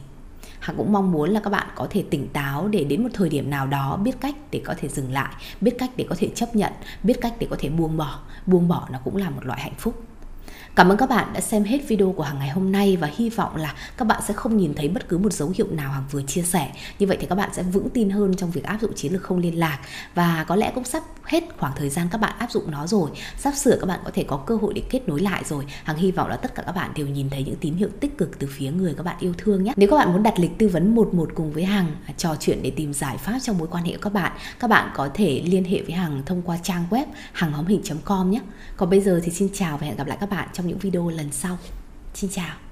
Hằng 0.59 0.77
cũng 0.77 0.91
mong 0.91 1.11
muốn 1.11 1.29
là 1.29 1.39
các 1.39 1.49
bạn 1.49 1.67
có 1.75 1.87
thể 1.89 2.03
tỉnh 2.09 2.27
táo 2.27 2.67
để 2.67 2.83
đến 2.83 3.03
một 3.03 3.09
thời 3.13 3.29
điểm 3.29 3.49
nào 3.49 3.67
đó 3.67 3.97
biết 4.03 4.21
cách 4.21 4.35
để 4.51 4.61
có 4.65 4.73
thể 4.77 4.87
dừng 4.87 5.13
lại, 5.13 5.35
biết 5.61 5.71
cách 5.79 5.89
để 5.95 6.05
có 6.09 6.15
thể 6.19 6.29
chấp 6.35 6.55
nhận, 6.55 6.73
biết 7.03 7.21
cách 7.21 7.33
để 7.39 7.47
có 7.49 7.55
thể 7.59 7.69
buông 7.69 7.97
bỏ. 7.97 8.19
Buông 8.45 8.67
bỏ 8.67 8.87
nó 8.91 8.99
cũng 9.03 9.15
là 9.15 9.29
một 9.29 9.45
loại 9.45 9.61
hạnh 9.61 9.75
phúc. 9.77 10.03
Cảm 10.75 10.89
ơn 10.89 10.97
các 10.97 11.10
bạn 11.10 11.34
đã 11.34 11.41
xem 11.41 11.63
hết 11.63 11.88
video 11.88 12.12
của 12.12 12.23
Hằng 12.23 12.39
ngày 12.39 12.49
hôm 12.49 12.71
nay 12.71 12.97
và 12.97 13.10
hy 13.15 13.30
vọng 13.30 13.56
là 13.56 13.73
các 13.97 14.06
bạn 14.06 14.21
sẽ 14.27 14.34
không 14.34 14.58
nhìn 14.58 14.73
thấy 14.73 14.88
bất 14.88 15.10
cứ 15.10 15.17
một 15.17 15.34
dấu 15.34 15.53
hiệu 15.56 15.67
nào 15.71 15.91
Hằng 15.91 16.03
vừa 16.12 16.21
chia 16.21 16.41
sẻ. 16.41 16.71
Như 16.99 17.08
vậy 17.08 17.17
thì 17.19 17.27
các 17.27 17.36
bạn 17.36 17.49
sẽ 17.53 17.63
vững 17.63 17.89
tin 17.89 18.10
hơn 18.10 18.36
trong 18.36 18.51
việc 18.51 18.63
áp 18.63 18.77
dụng 18.82 18.91
chiến 18.95 19.13
lược 19.13 19.23
không 19.23 19.38
liên 19.38 19.60
lạc 19.60 19.80
và 20.15 20.45
có 20.47 20.56
lẽ 20.56 20.71
cũng 20.75 20.84
sắp 20.84 21.03
hết 21.27 21.43
khoảng 21.58 21.73
thời 21.75 21.89
gian 21.89 22.08
các 22.12 22.17
bạn 22.17 22.34
áp 22.39 22.51
dụng 22.51 22.71
nó 22.71 22.88
rồi 22.88 23.10
sắp 23.38 23.56
sửa 23.56 23.77
các 23.80 23.86
bạn 23.86 23.99
có 24.06 24.12
thể 24.13 24.23
có 24.23 24.38
cơ 24.38 24.56
hội 24.56 24.73
để 24.73 24.82
kết 24.89 25.08
nối 25.08 25.19
lại 25.19 25.43
rồi 25.45 25.65
hằng 25.84 25.97
hy 25.97 26.12
vọng 26.12 26.30
là 26.30 26.38
tất 26.38 26.56
cả 26.56 26.63
các 26.65 26.71
bạn 26.71 26.91
đều 26.95 27.08
nhìn 27.08 27.30
thấy 27.30 27.43
những 27.43 27.56
tín 27.56 27.75
hiệu 27.75 27.89
tích 27.99 28.17
cực 28.17 28.39
từ 28.39 28.47
phía 28.51 28.71
người 28.71 28.93
các 28.93 29.03
bạn 29.03 29.15
yêu 29.19 29.34
thương 29.38 29.63
nhé 29.63 29.73
nếu 29.75 29.89
các 29.89 29.97
bạn 29.97 30.13
muốn 30.13 30.23
đặt 30.23 30.39
lịch 30.39 30.58
tư 30.58 30.67
vấn 30.67 30.95
một 30.95 31.13
một 31.13 31.30
cùng 31.36 31.51
với 31.51 31.63
hằng 31.63 31.91
trò 32.17 32.36
chuyện 32.39 32.60
để 32.63 32.71
tìm 32.71 32.93
giải 32.93 33.17
pháp 33.17 33.39
trong 33.41 33.58
mối 33.58 33.67
quan 33.71 33.84
hệ 33.84 33.91
của 33.95 34.01
các 34.01 34.13
bạn 34.13 34.32
các 34.60 34.67
bạn 34.67 34.91
có 34.95 35.10
thể 35.13 35.41
liên 35.45 35.63
hệ 35.63 35.82
với 35.82 35.91
hằng 35.91 36.21
thông 36.25 36.41
qua 36.41 36.58
trang 36.63 36.86
web 36.89 37.06
hằng 37.34 37.51
hóm 37.51 37.65
hình 37.65 37.82
com 38.06 38.32
nhé 38.32 38.39
còn 38.77 38.89
bây 38.89 39.01
giờ 39.01 39.21
thì 39.23 39.32
xin 39.32 39.49
chào 39.53 39.77
và 39.77 39.88
hẹn 39.88 39.95
gặp 39.95 40.08
lại 40.08 40.17
các 40.21 40.30
bạn 40.30 40.47
trong 40.53 40.66
trong 40.67 40.80
những 40.80 40.80
video 40.80 41.10
lần 41.10 41.32
sau. 41.32 41.58
Xin 42.13 42.30
chào. 42.30 42.66